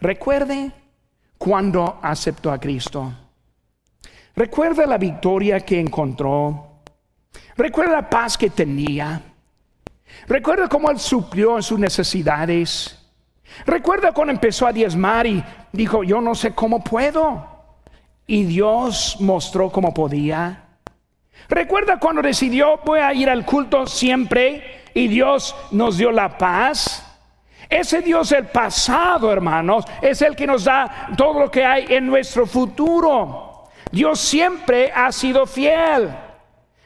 recuerde 0.00 0.70
cuando 1.36 1.98
aceptó 2.00 2.50
a 2.50 2.58
Cristo. 2.58 3.12
Recuerda 4.34 4.86
la 4.86 4.98
victoria 4.98 5.60
que 5.60 5.80
encontró. 5.80 6.82
Recuerda 7.56 7.92
la 7.92 8.10
paz 8.10 8.36
que 8.36 8.50
tenía. 8.50 9.20
Recuerda 10.28 10.68
cómo 10.68 10.90
Él 10.90 10.98
suplió 10.98 11.60
sus 11.62 11.78
necesidades. 11.78 12.98
Recuerda 13.64 14.12
cuando 14.12 14.32
empezó 14.32 14.66
a 14.66 14.72
diezmar 14.72 15.26
y 15.26 15.42
dijo, 15.72 16.04
yo 16.04 16.20
no 16.20 16.34
sé 16.34 16.54
cómo 16.54 16.84
puedo. 16.84 17.46
Y 18.26 18.44
Dios 18.44 19.16
mostró 19.20 19.70
cómo 19.70 19.94
podía. 19.94 20.64
Recuerda 21.48 21.98
cuando 21.98 22.22
decidió, 22.22 22.80
voy 22.84 22.98
a 22.98 23.14
ir 23.14 23.30
al 23.30 23.44
culto 23.46 23.86
siempre 23.86 24.84
y 24.94 25.08
Dios 25.08 25.54
nos 25.70 25.96
dio 25.96 26.10
la 26.10 26.36
paz. 26.36 27.05
Ese 27.68 28.00
Dios 28.00 28.30
del 28.30 28.46
pasado, 28.46 29.32
hermanos, 29.32 29.84
es 30.00 30.22
el 30.22 30.36
que 30.36 30.46
nos 30.46 30.64
da 30.64 31.08
todo 31.16 31.40
lo 31.40 31.50
que 31.50 31.64
hay 31.64 31.86
en 31.88 32.06
nuestro 32.06 32.46
futuro. 32.46 33.64
Dios 33.90 34.20
siempre 34.20 34.92
ha 34.94 35.10
sido 35.10 35.46
fiel. 35.46 36.10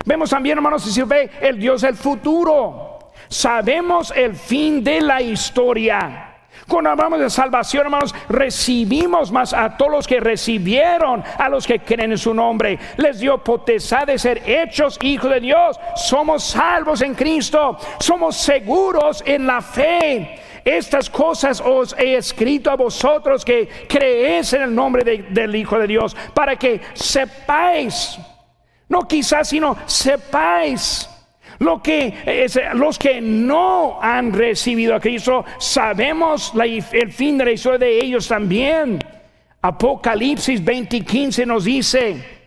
Vemos 0.05 0.31
también, 0.31 0.59
hermanos, 0.59 0.83
si 0.83 1.03
ve 1.03 1.31
el 1.41 1.59
Dios 1.59 1.83
del 1.83 1.97
futuro. 1.97 2.99
Sabemos 3.29 4.13
el 4.17 4.35
fin 4.35 4.83
de 4.83 5.01
la 5.01 5.21
historia. 5.21 6.27
Cuando 6.67 6.91
hablamos 6.91 7.21
de 7.21 7.29
salvación, 7.29 7.87
hermanos, 7.87 8.15
recibimos 8.29 9.33
más 9.33 9.53
a 9.53 9.77
todos 9.77 9.93
los 9.93 10.07
que 10.07 10.21
recibieron, 10.21 11.23
a 11.37 11.49
los 11.49 11.67
que 11.67 11.81
creen 11.81 12.13
en 12.13 12.19
su 12.19 12.33
nombre. 12.33 12.79
Les 12.97 13.19
dio 13.19 13.43
potestad 13.43 14.07
de 14.07 14.19
ser 14.19 14.43
hechos 14.49 14.99
hijos 15.03 15.31
de 15.31 15.41
Dios. 15.41 15.79
Somos 15.97 16.45
salvos 16.45 17.03
en 17.03 17.15
Cristo. 17.15 17.77
Somos 17.99 18.37
seguros 18.37 19.23
en 19.27 19.47
la 19.47 19.61
fe. 19.61 20.41
Estas 20.65 21.09
cosas 21.09 21.61
os 21.61 21.95
he 21.99 22.17
escrito 22.17 22.71
a 22.71 22.77
vosotros 22.77 23.45
que 23.45 23.69
creéis 23.89 24.53
en 24.53 24.63
el 24.63 24.75
nombre 24.75 25.25
del 25.31 25.55
Hijo 25.55 25.79
de 25.79 25.87
Dios, 25.87 26.17
para 26.35 26.57
que 26.57 26.81
sepáis, 26.95 28.19
no 28.89 29.07
quizás, 29.07 29.49
sino 29.49 29.77
sepáis 29.87 31.09
lo 31.61 31.83
que 31.83 32.47
los 32.75 32.99
que 32.99 33.21
no 33.21 33.99
han 34.01 34.33
recibido 34.33 34.95
a 34.95 35.01
Cristo, 35.01 35.45
sabemos 35.59 36.53
el 36.55 37.13
fin 37.13 37.37
de 37.37 37.45
la 37.45 37.51
historia 37.53 37.79
de 37.79 37.99
ellos 38.03 38.27
también. 38.27 38.99
Apocalipsis 39.63 40.65
20:15 40.65 41.47
nos 41.47 41.65
dice, 41.65 42.41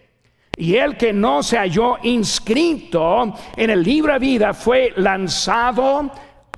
y 0.57 0.75
el 0.75 0.97
que 0.97 1.13
no 1.13 1.43
se 1.43 1.57
halló 1.57 1.97
inscrito 2.01 3.35
en 3.55 3.69
el 3.69 3.83
libro 3.83 4.13
de 4.13 4.19
vida 4.19 4.53
fue 4.53 4.93
lanzado 4.95 6.11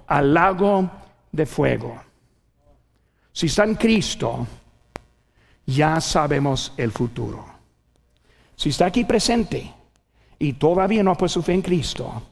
al 0.08 0.34
lago 0.34 0.90
de 1.36 1.46
fuego. 1.46 2.02
Si 3.32 3.48
está 3.48 3.66
en 3.66 3.76
Cristo, 3.76 4.48
ya 5.66 6.00
sabemos 6.00 6.74
el 6.78 6.92
futuro. 6.92 7.46
Si 8.56 8.70
está 8.70 8.86
aquí 8.86 9.04
presente 9.04 9.74
y 10.40 10.54
todavía 10.54 11.04
no 11.04 11.12
ha 11.12 11.18
puesto 11.18 11.42
fe 11.42 11.54
en 11.54 11.62
Cristo, 11.62 12.24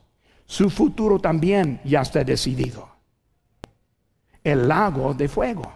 su 0.46 0.70
futuro 0.70 1.20
también 1.20 1.82
ya 1.84 2.02
está 2.02 2.24
decidido. 2.24 2.88
El 4.44 4.68
lago 4.68 5.13
de 5.13 5.28
fuego. 5.28 5.72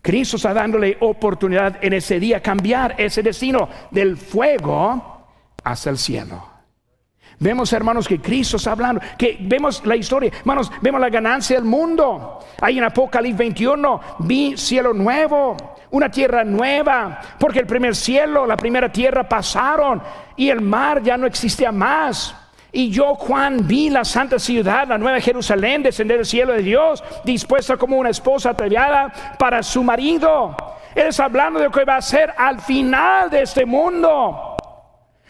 Cristo 0.00 0.36
está 0.36 0.54
dándole 0.54 0.96
oportunidad 1.00 1.84
en 1.84 1.92
ese 1.92 2.20
día 2.20 2.40
cambiar 2.40 2.94
ese 2.98 3.22
destino 3.22 3.68
del 3.90 4.16
fuego 4.16 5.26
hacia 5.64 5.90
el 5.90 5.98
cielo. 5.98 6.57
Vemos, 7.40 7.72
hermanos, 7.72 8.08
que 8.08 8.20
Cristo 8.20 8.56
está 8.56 8.72
hablando, 8.72 9.00
que 9.16 9.36
vemos 9.40 9.84
la 9.86 9.94
historia, 9.94 10.32
hermanos, 10.40 10.72
vemos 10.82 11.00
la 11.00 11.08
ganancia 11.08 11.56
del 11.56 11.64
mundo. 11.64 12.40
Ahí 12.60 12.78
en 12.78 12.84
Apocalipsis 12.84 13.38
21 13.38 14.00
vi 14.20 14.56
cielo 14.56 14.92
nuevo, 14.92 15.56
una 15.92 16.10
tierra 16.10 16.42
nueva, 16.42 17.20
porque 17.38 17.60
el 17.60 17.66
primer 17.66 17.94
cielo, 17.94 18.44
la 18.44 18.56
primera 18.56 18.90
tierra 18.90 19.28
pasaron 19.28 20.02
y 20.36 20.48
el 20.48 20.60
mar 20.60 21.00
ya 21.02 21.16
no 21.16 21.26
existía 21.28 21.70
más. 21.70 22.34
Y 22.72 22.90
yo, 22.90 23.14
Juan, 23.14 23.66
vi 23.68 23.88
la 23.88 24.04
santa 24.04 24.40
ciudad, 24.40 24.88
la 24.88 24.98
nueva 24.98 25.20
Jerusalén, 25.20 25.82
descender 25.82 26.18
del 26.18 26.26
cielo 26.26 26.52
de 26.52 26.62
Dios, 26.62 27.04
dispuesta 27.24 27.76
como 27.76 27.96
una 27.96 28.10
esposa 28.10 28.50
atreviada 28.50 29.12
para 29.38 29.62
su 29.62 29.84
marido. 29.84 30.56
Él 30.94 31.06
está 31.06 31.26
hablando 31.26 31.60
de 31.60 31.66
lo 31.66 31.70
que 31.70 31.84
va 31.84 31.96
a 31.96 32.02
ser 32.02 32.34
al 32.36 32.60
final 32.60 33.30
de 33.30 33.42
este 33.42 33.64
mundo. 33.64 34.57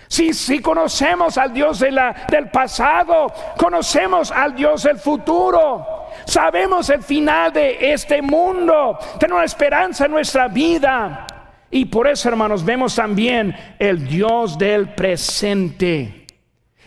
Si, 0.09 0.33
si 0.33 0.61
conocemos 0.61 1.37
al 1.37 1.53
Dios 1.53 1.81
del 1.81 2.51
pasado, 2.51 3.33
conocemos 3.59 4.31
al 4.31 4.55
Dios 4.55 4.83
del 4.83 4.99
futuro. 4.99 5.87
Sabemos 6.25 6.88
el 6.88 7.03
final 7.03 7.53
de 7.53 7.92
este 7.92 8.23
mundo. 8.23 8.99
Tenemos 9.21 9.44
esperanza 9.44 10.07
en 10.07 10.12
nuestra 10.12 10.49
vida. 10.49 11.27
Y 11.71 11.85
por 11.85 12.09
eso, 12.09 12.31
hermanos, 12.31 12.64
vemos 12.64 12.94
también 12.94 13.55
el 13.79 14.09
Dios 14.09 14.57
del 14.57 14.88
presente. 14.94 16.27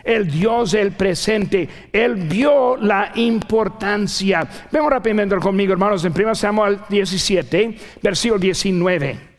El 0.04 0.30
Dios 0.32 0.72
del 0.72 0.94
presente. 0.94 1.70
Él 1.94 2.16
vio 2.16 2.76
la 2.76 3.12
importancia. 3.14 4.48
Vemos 4.72 4.92
rápidamente 4.92 5.36
conmigo, 5.38 5.74
hermanos, 5.74 6.04
en 6.04 6.14
1 6.20 6.34
Samuel 6.34 6.80
17, 6.90 7.78
versículo 8.02 8.40
19. 8.40 9.31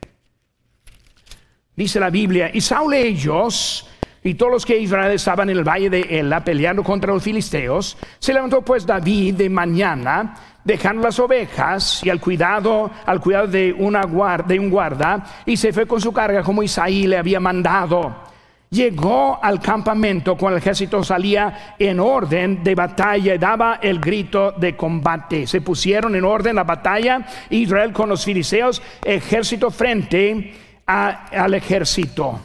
Dice 1.75 1.99
la 1.99 2.11
Biblia, 2.11 2.51
y 2.53 2.61
Saúl 2.61 2.93
ellos 2.93 3.89
y 4.23 4.35
todos 4.35 4.53
los 4.53 4.67
que 4.67 4.79
Israel 4.79 5.13
estaban 5.13 5.49
en 5.49 5.57
el 5.57 5.65
valle 5.65 5.89
de 5.89 6.07
Ela 6.19 6.45
peleando 6.45 6.85
contra 6.85 7.13
los 7.13 7.23
filisteos, 7.23 7.97
se 8.19 8.35
levantó 8.35 8.63
pues 8.63 8.87
David 8.87 9.35
de 9.35 9.49
mañana, 9.49 10.35
dejando 10.63 11.03
las 11.03 11.19
ovejas 11.19 12.03
y 12.05 12.11
al 12.11 12.21
cuidado, 12.21 12.91
al 13.07 13.21
cuidado 13.21 13.47
de, 13.49 13.73
una 13.73 14.03
guarda, 14.05 14.49
de 14.49 14.61
un 14.61 14.71
guarda, 14.71 15.25
y 15.47 15.57
se 15.57 15.73
fue 15.73 15.87
con 15.87 16.01
su 16.01 16.13
carga 16.13 16.43
como 16.43 16.63
Isaí 16.63 17.07
le 17.07 17.17
había 17.17 17.41
mandado. 17.41 18.31
Llegó 18.69 19.39
al 19.43 19.59
campamento 19.61 20.37
cuando 20.37 20.57
el 20.57 20.63
ejército 20.63 21.03
salía 21.03 21.75
en 21.79 21.99
orden 21.99 22.63
de 22.63 22.75
batalla 22.75 23.35
y 23.35 23.39
daba 23.39 23.81
el 23.83 23.99
grito 23.99 24.53
de 24.53 24.77
combate. 24.77 25.47
Se 25.47 25.61
pusieron 25.61 26.15
en 26.15 26.25
orden 26.25 26.57
la 26.57 26.65
batalla, 26.65 27.27
Israel 27.51 27.93
con 27.93 28.09
los 28.09 28.25
filisteos, 28.25 28.81
ejército 29.05 29.71
frente 29.71 30.55
al 30.87 31.55
ejército. 31.55 32.41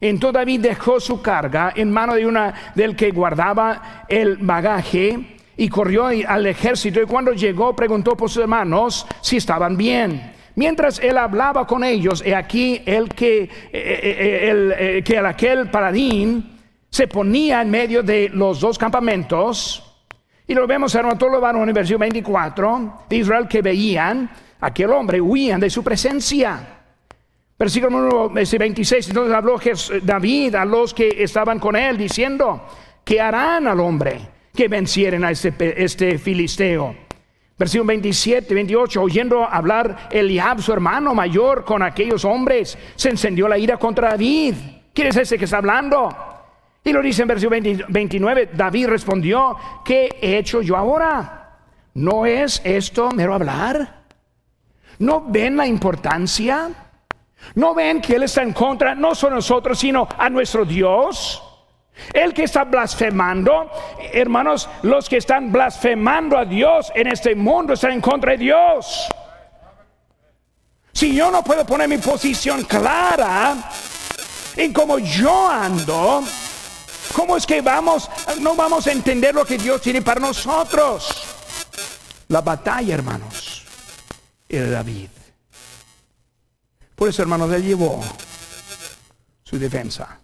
Entonces 0.00 0.34
David 0.34 0.60
dejó 0.60 0.98
su 0.98 1.20
carga 1.20 1.72
en 1.76 1.90
mano 1.90 2.14
de 2.14 2.24
una 2.24 2.72
del 2.74 2.96
que 2.96 3.10
guardaba 3.10 4.04
el 4.08 4.38
bagaje 4.38 5.36
y 5.56 5.68
corrió 5.68 6.06
al 6.06 6.46
ejército 6.46 7.02
y 7.02 7.04
cuando 7.04 7.32
llegó 7.32 7.76
preguntó 7.76 8.16
por 8.16 8.30
sus 8.30 8.42
hermanos 8.42 9.06
si 9.20 9.36
estaban 9.36 9.76
bien. 9.76 10.32
Mientras 10.54 10.98
él 11.00 11.18
hablaba 11.18 11.66
con 11.66 11.84
ellos, 11.84 12.22
he 12.24 12.34
aquí 12.34 12.82
el 12.86 13.10
que, 13.10 13.42
eh, 13.42 13.50
eh, 13.72 14.70
eh, 14.72 14.96
el, 14.96 15.04
que 15.04 15.18
aquel 15.18 15.70
paradín 15.70 16.58
se 16.88 17.06
ponía 17.06 17.62
en 17.62 17.70
medio 17.70 18.02
de 18.02 18.30
los 18.32 18.60
dos 18.60 18.78
campamentos. 18.78 19.86
Y 20.46 20.54
lo 20.54 20.66
vemos 20.66 20.94
en 20.94 21.16
todos 21.16 21.30
los 21.30 21.40
varones, 21.40 21.74
versículo 21.74 22.00
24, 22.00 23.04
de 23.08 23.16
Israel 23.16 23.46
que 23.46 23.62
veían, 23.62 24.28
aquel 24.60 24.90
hombre 24.90 25.20
huían 25.20 25.60
de 25.60 25.70
su 25.70 25.84
presencia. 25.84 26.79
Versículo 27.60 28.30
26, 28.30 29.08
entonces 29.08 29.34
habló 29.34 29.60
David 30.02 30.54
a 30.54 30.64
los 30.64 30.94
que 30.94 31.22
estaban 31.22 31.58
con 31.58 31.76
él 31.76 31.98
diciendo, 31.98 32.66
¿qué 33.04 33.20
harán 33.20 33.68
al 33.68 33.80
hombre 33.80 34.18
que 34.54 34.66
vencieren 34.66 35.22
a 35.24 35.30
este, 35.30 35.52
este 35.84 36.16
filisteo? 36.16 36.96
Versículo 37.58 37.88
27, 37.88 38.54
28, 38.54 39.02
oyendo 39.02 39.44
hablar 39.44 40.08
Eliab, 40.10 40.62
su 40.62 40.72
hermano 40.72 41.14
mayor, 41.14 41.62
con 41.66 41.82
aquellos 41.82 42.24
hombres, 42.24 42.78
se 42.96 43.10
encendió 43.10 43.46
la 43.46 43.58
ira 43.58 43.76
contra 43.76 44.08
David. 44.08 44.54
¿Quién 44.94 45.08
es 45.08 45.18
ese 45.18 45.36
que 45.36 45.44
está 45.44 45.58
hablando? 45.58 46.08
Y 46.82 46.94
lo 46.94 47.02
dice 47.02 47.20
en 47.20 47.28
versículo 47.28 47.60
29, 47.88 48.52
David 48.54 48.86
respondió, 48.86 49.54
¿qué 49.84 50.16
he 50.22 50.38
hecho 50.38 50.62
yo 50.62 50.78
ahora? 50.78 51.58
¿No 51.92 52.24
es 52.24 52.62
esto 52.64 53.10
mero 53.10 53.34
hablar? 53.34 54.04
¿No 54.98 55.26
ven 55.28 55.58
la 55.58 55.66
importancia? 55.66 56.86
¿No 57.54 57.74
ven 57.74 58.00
que 58.00 58.16
Él 58.16 58.22
está 58.24 58.42
en 58.42 58.52
contra, 58.52 58.94
no 58.94 59.14
solo 59.14 59.36
nosotros, 59.36 59.78
sino 59.78 60.08
a 60.16 60.28
nuestro 60.28 60.64
Dios? 60.64 61.42
El 62.12 62.32
que 62.32 62.44
está 62.44 62.64
blasfemando, 62.64 63.70
hermanos, 64.12 64.68
los 64.82 65.08
que 65.08 65.18
están 65.18 65.52
blasfemando 65.52 66.38
a 66.38 66.44
Dios 66.44 66.90
en 66.94 67.08
este 67.08 67.34
mundo 67.34 67.74
están 67.74 67.92
en 67.92 68.00
contra 68.00 68.32
de 68.32 68.38
Dios. 68.38 69.08
Si 70.92 71.14
yo 71.14 71.30
no 71.30 71.42
puedo 71.42 71.64
poner 71.64 71.88
mi 71.88 71.98
posición 71.98 72.64
clara 72.64 73.70
en 74.56 74.72
cómo 74.72 74.98
yo 74.98 75.48
ando, 75.48 76.24
¿cómo 77.14 77.36
es 77.36 77.46
que 77.46 77.60
vamos, 77.60 78.10
no 78.40 78.54
vamos 78.54 78.86
a 78.86 78.92
entender 78.92 79.34
lo 79.34 79.44
que 79.44 79.58
Dios 79.58 79.80
tiene 79.80 80.02
para 80.02 80.20
nosotros? 80.20 81.24
La 82.28 82.40
batalla, 82.40 82.94
hermanos, 82.94 83.64
era 84.48 84.68
David. 84.68 85.08
Por 87.00 87.08
eso, 87.08 87.22
hermanos, 87.22 87.50
él 87.52 87.62
llevó 87.62 87.98
su 89.42 89.58
defensa. 89.58 90.20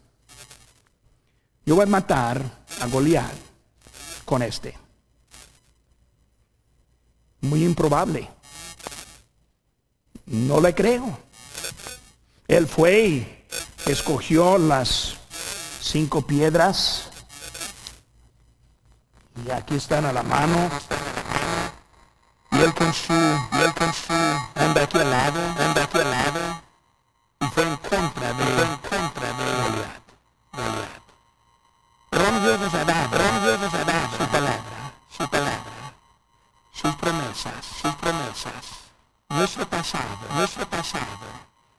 Yo 1.65 1.75
voy 1.75 1.85
a 1.85 1.87
matar 1.87 2.39
a 2.83 2.87
Goliat 2.87 3.33
con 4.27 4.43
este. 4.43 4.77
Muy 7.41 7.65
improbable. 7.65 8.29
No 10.27 10.61
le 10.61 10.75
creo. 10.75 11.19
Él 12.47 12.67
fue 12.67 13.47
y 13.87 13.91
escogió 13.91 14.59
las 14.59 15.17
cinco 15.81 16.27
piedras. 16.27 17.09
Y 19.47 19.51
aquí 19.51 19.77
están 19.77 20.05
a 20.05 20.13
la 20.13 20.23
mano. 20.23 20.69
Y 22.53 22.59
él 22.59 22.75
con 22.75 22.93
su, 22.93 23.15
y 23.15 23.63
él 23.63 23.73
con 23.73 23.95
su, 23.95 24.13
anda 27.63 27.75
aquí 27.75 27.95
al 27.95 28.03
lado, 28.03 28.17
anda 28.17 28.17
aquí 28.17 28.17
al 28.17 28.17
lado 28.17 28.17
y 28.17 28.17
fue 28.17 28.17
en 28.17 28.17
contra 28.17 28.33
de, 28.33 28.45
fue 28.45 28.65
en 28.65 28.77
contra 28.77 29.33
de 29.33 29.45
Goliat. 29.45 30.03
Goliat. 30.53 31.03
Rompió 32.11 32.55
a 32.55 32.85
dar, 32.85 33.11
rompió 33.11 33.53
a 33.53 33.85
dar 33.85 34.11
su 34.11 34.27
palabra, 34.27 34.93
su 35.09 35.29
palabra, 35.29 35.95
sus 36.73 36.95
promesas. 36.97 37.65
nuestro 39.29 39.67
pasado, 39.69 41.07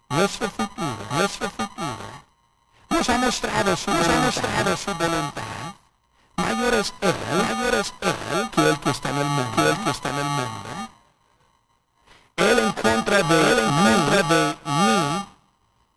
nuestro 0.10 0.50
futuro, 0.50 0.98
nuestro 1.12 1.50
futuro, 1.50 2.08
nos 2.90 3.10
ha 3.10 3.18
mostrado 3.18 3.76
su, 3.76 3.92
nos 3.92 4.08
ha 4.08 4.20
mostrado 4.20 4.78
su 4.78 4.94
voluntad. 4.96 5.44
Mayor 6.38 6.74
es 6.76 6.94
Él, 7.02 7.16
mayor 7.32 7.76
es 7.76 7.94
Él 8.02 8.50
que 8.52 8.70
el 8.70 8.80
que 8.80 8.90
está 8.90 9.10
en 9.10 9.18
el 9.18 9.26
mundo, 9.26 9.52
que 9.56 9.70
el 9.70 9.78
que 9.84 9.90
está 9.90 10.10
en 10.10 10.16
el 10.18 10.26
mundo. 10.26 10.70
Él 12.38 12.60
en 12.60 12.72
contra 12.74 13.24
de, 13.24 13.52
él 13.52 13.60
en 13.60 13.72
contra 13.72 14.24
de 14.24 14.58
mí, 14.66 15.26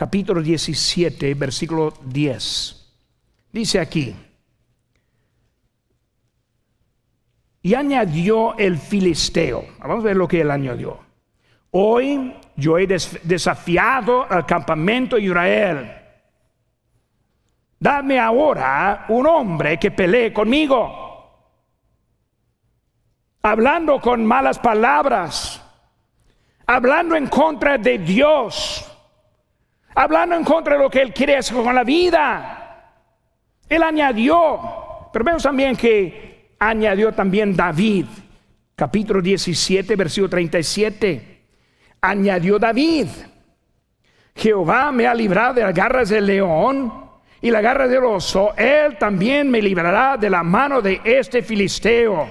Capítulo 0.00 0.40
17, 0.40 1.34
versículo 1.34 1.92
10. 2.06 2.90
Dice 3.52 3.78
aquí. 3.78 4.16
Y 7.60 7.74
añadió 7.74 8.56
el 8.56 8.78
filisteo. 8.78 9.62
Vamos 9.78 10.02
a 10.02 10.06
ver 10.06 10.16
lo 10.16 10.26
que 10.26 10.40
él 10.40 10.50
añadió. 10.50 11.00
Hoy 11.72 12.34
yo 12.56 12.78
he 12.78 12.86
des 12.86 13.20
desafiado 13.24 14.24
al 14.26 14.46
campamento 14.46 15.16
de 15.16 15.22
Israel. 15.22 15.92
Dame 17.78 18.18
ahora 18.18 19.04
un 19.10 19.26
hombre 19.26 19.78
que 19.78 19.90
pelee 19.90 20.32
conmigo. 20.32 21.50
Hablando 23.42 24.00
con 24.00 24.24
malas 24.24 24.58
palabras. 24.58 25.62
Hablando 26.66 27.16
en 27.16 27.26
contra 27.26 27.76
de 27.76 27.98
Dios. 27.98 28.89
Hablando 29.94 30.36
en 30.36 30.44
contra 30.44 30.74
de 30.74 30.82
lo 30.82 30.90
que 30.90 31.02
Él 31.02 31.12
quiere 31.12 31.36
hacer 31.36 31.56
con 31.56 31.74
la 31.74 31.84
vida. 31.84 32.94
Él 33.68 33.82
añadió. 33.82 34.60
Pero 35.12 35.24
vemos 35.24 35.42
también 35.42 35.76
que 35.76 36.54
añadió 36.58 37.12
también 37.12 37.54
David. 37.56 38.06
Capítulo 38.76 39.20
17, 39.20 39.96
versículo 39.96 40.30
37. 40.30 41.42
Añadió 42.00 42.58
David. 42.58 43.08
Jehová 44.34 44.90
me 44.92 45.06
ha 45.06 45.14
librado 45.14 45.54
de 45.54 45.62
las 45.62 45.74
garras 45.74 46.08
del 46.08 46.26
león 46.26 47.10
y 47.42 47.50
la 47.50 47.60
garra 47.60 47.88
del 47.88 48.04
oso, 48.04 48.52
él 48.56 48.98
también 48.98 49.50
me 49.50 49.62
librará 49.62 50.16
de 50.18 50.28
la 50.28 50.42
mano 50.42 50.82
de 50.82 51.00
este 51.04 51.42
filisteo. 51.42 52.28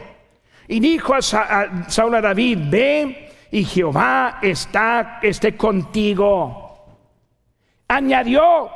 Y 0.68 0.80
dijo 0.80 1.16
a, 1.16 1.18
a 1.18 1.89
Saúl 1.89 2.16
a 2.16 2.22
David, 2.22 2.60
ve 2.70 3.32
y 3.51 3.64
Jehová 3.64 4.38
está, 4.41 5.20
esté 5.22 5.57
contigo. 5.57 6.69
Añadió, 7.90 8.70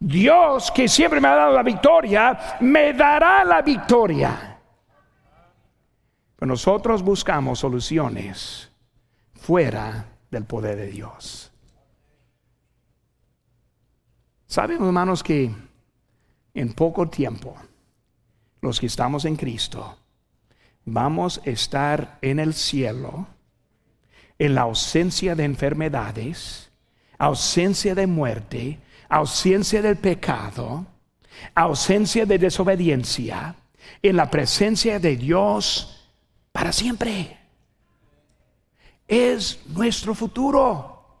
Dios 0.00 0.70
que 0.70 0.88
siempre 0.88 1.20
me 1.20 1.28
ha 1.28 1.34
dado 1.34 1.52
la 1.52 1.62
victoria, 1.62 2.56
me 2.60 2.92
dará 2.94 3.44
la 3.44 3.62
victoria. 3.62 4.58
Pero 6.36 6.48
nosotros 6.48 7.02
buscamos 7.02 7.58
soluciones 7.58 8.70
fuera 9.34 10.06
del 10.30 10.44
poder 10.44 10.76
de 10.76 10.86
Dios. 10.86 11.52
Saben, 14.46 14.82
hermanos, 14.82 15.22
que 15.22 15.50
en 16.54 16.72
poco 16.72 17.08
tiempo, 17.08 17.54
los 18.62 18.80
que 18.80 18.86
estamos 18.86 19.26
en 19.26 19.36
Cristo, 19.36 19.98
vamos 20.86 21.42
a 21.44 21.50
estar 21.50 22.18
en 22.22 22.38
el 22.38 22.54
cielo, 22.54 23.26
en 24.38 24.54
la 24.54 24.62
ausencia 24.62 25.34
de 25.34 25.44
enfermedades, 25.44 26.65
ausencia 27.18 27.94
de 27.94 28.06
muerte, 28.06 28.78
ausencia 29.08 29.82
del 29.82 29.96
pecado, 29.96 30.86
ausencia 31.54 32.26
de 32.26 32.38
desobediencia, 32.38 33.56
en 34.02 34.16
la 34.16 34.30
presencia 34.30 34.98
de 34.98 35.16
Dios 35.16 36.10
para 36.52 36.72
siempre. 36.72 37.38
Es 39.06 39.60
nuestro 39.68 40.14
futuro 40.14 41.20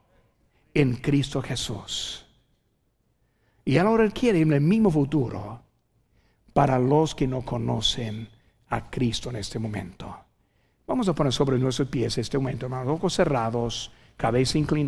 en 0.74 0.96
Cristo 0.96 1.40
Jesús. 1.40 2.26
Y 3.64 3.78
ahora 3.78 4.08
quiere 4.10 4.42
el 4.42 4.60
mismo 4.60 4.90
futuro 4.90 5.60
para 6.52 6.78
los 6.78 7.14
que 7.14 7.26
no 7.26 7.42
conocen 7.42 8.28
a 8.68 8.90
Cristo 8.90 9.30
en 9.30 9.36
este 9.36 9.58
momento. 9.58 10.16
Vamos 10.86 11.08
a 11.08 11.14
poner 11.14 11.32
sobre 11.32 11.58
nuestros 11.58 11.88
pies 11.88 12.16
este 12.18 12.38
momento, 12.38 12.66
hermanos, 12.66 12.94
ojos 12.94 13.14
cerrados, 13.14 13.90
cabeza 14.16 14.56
inclinada. 14.58 14.84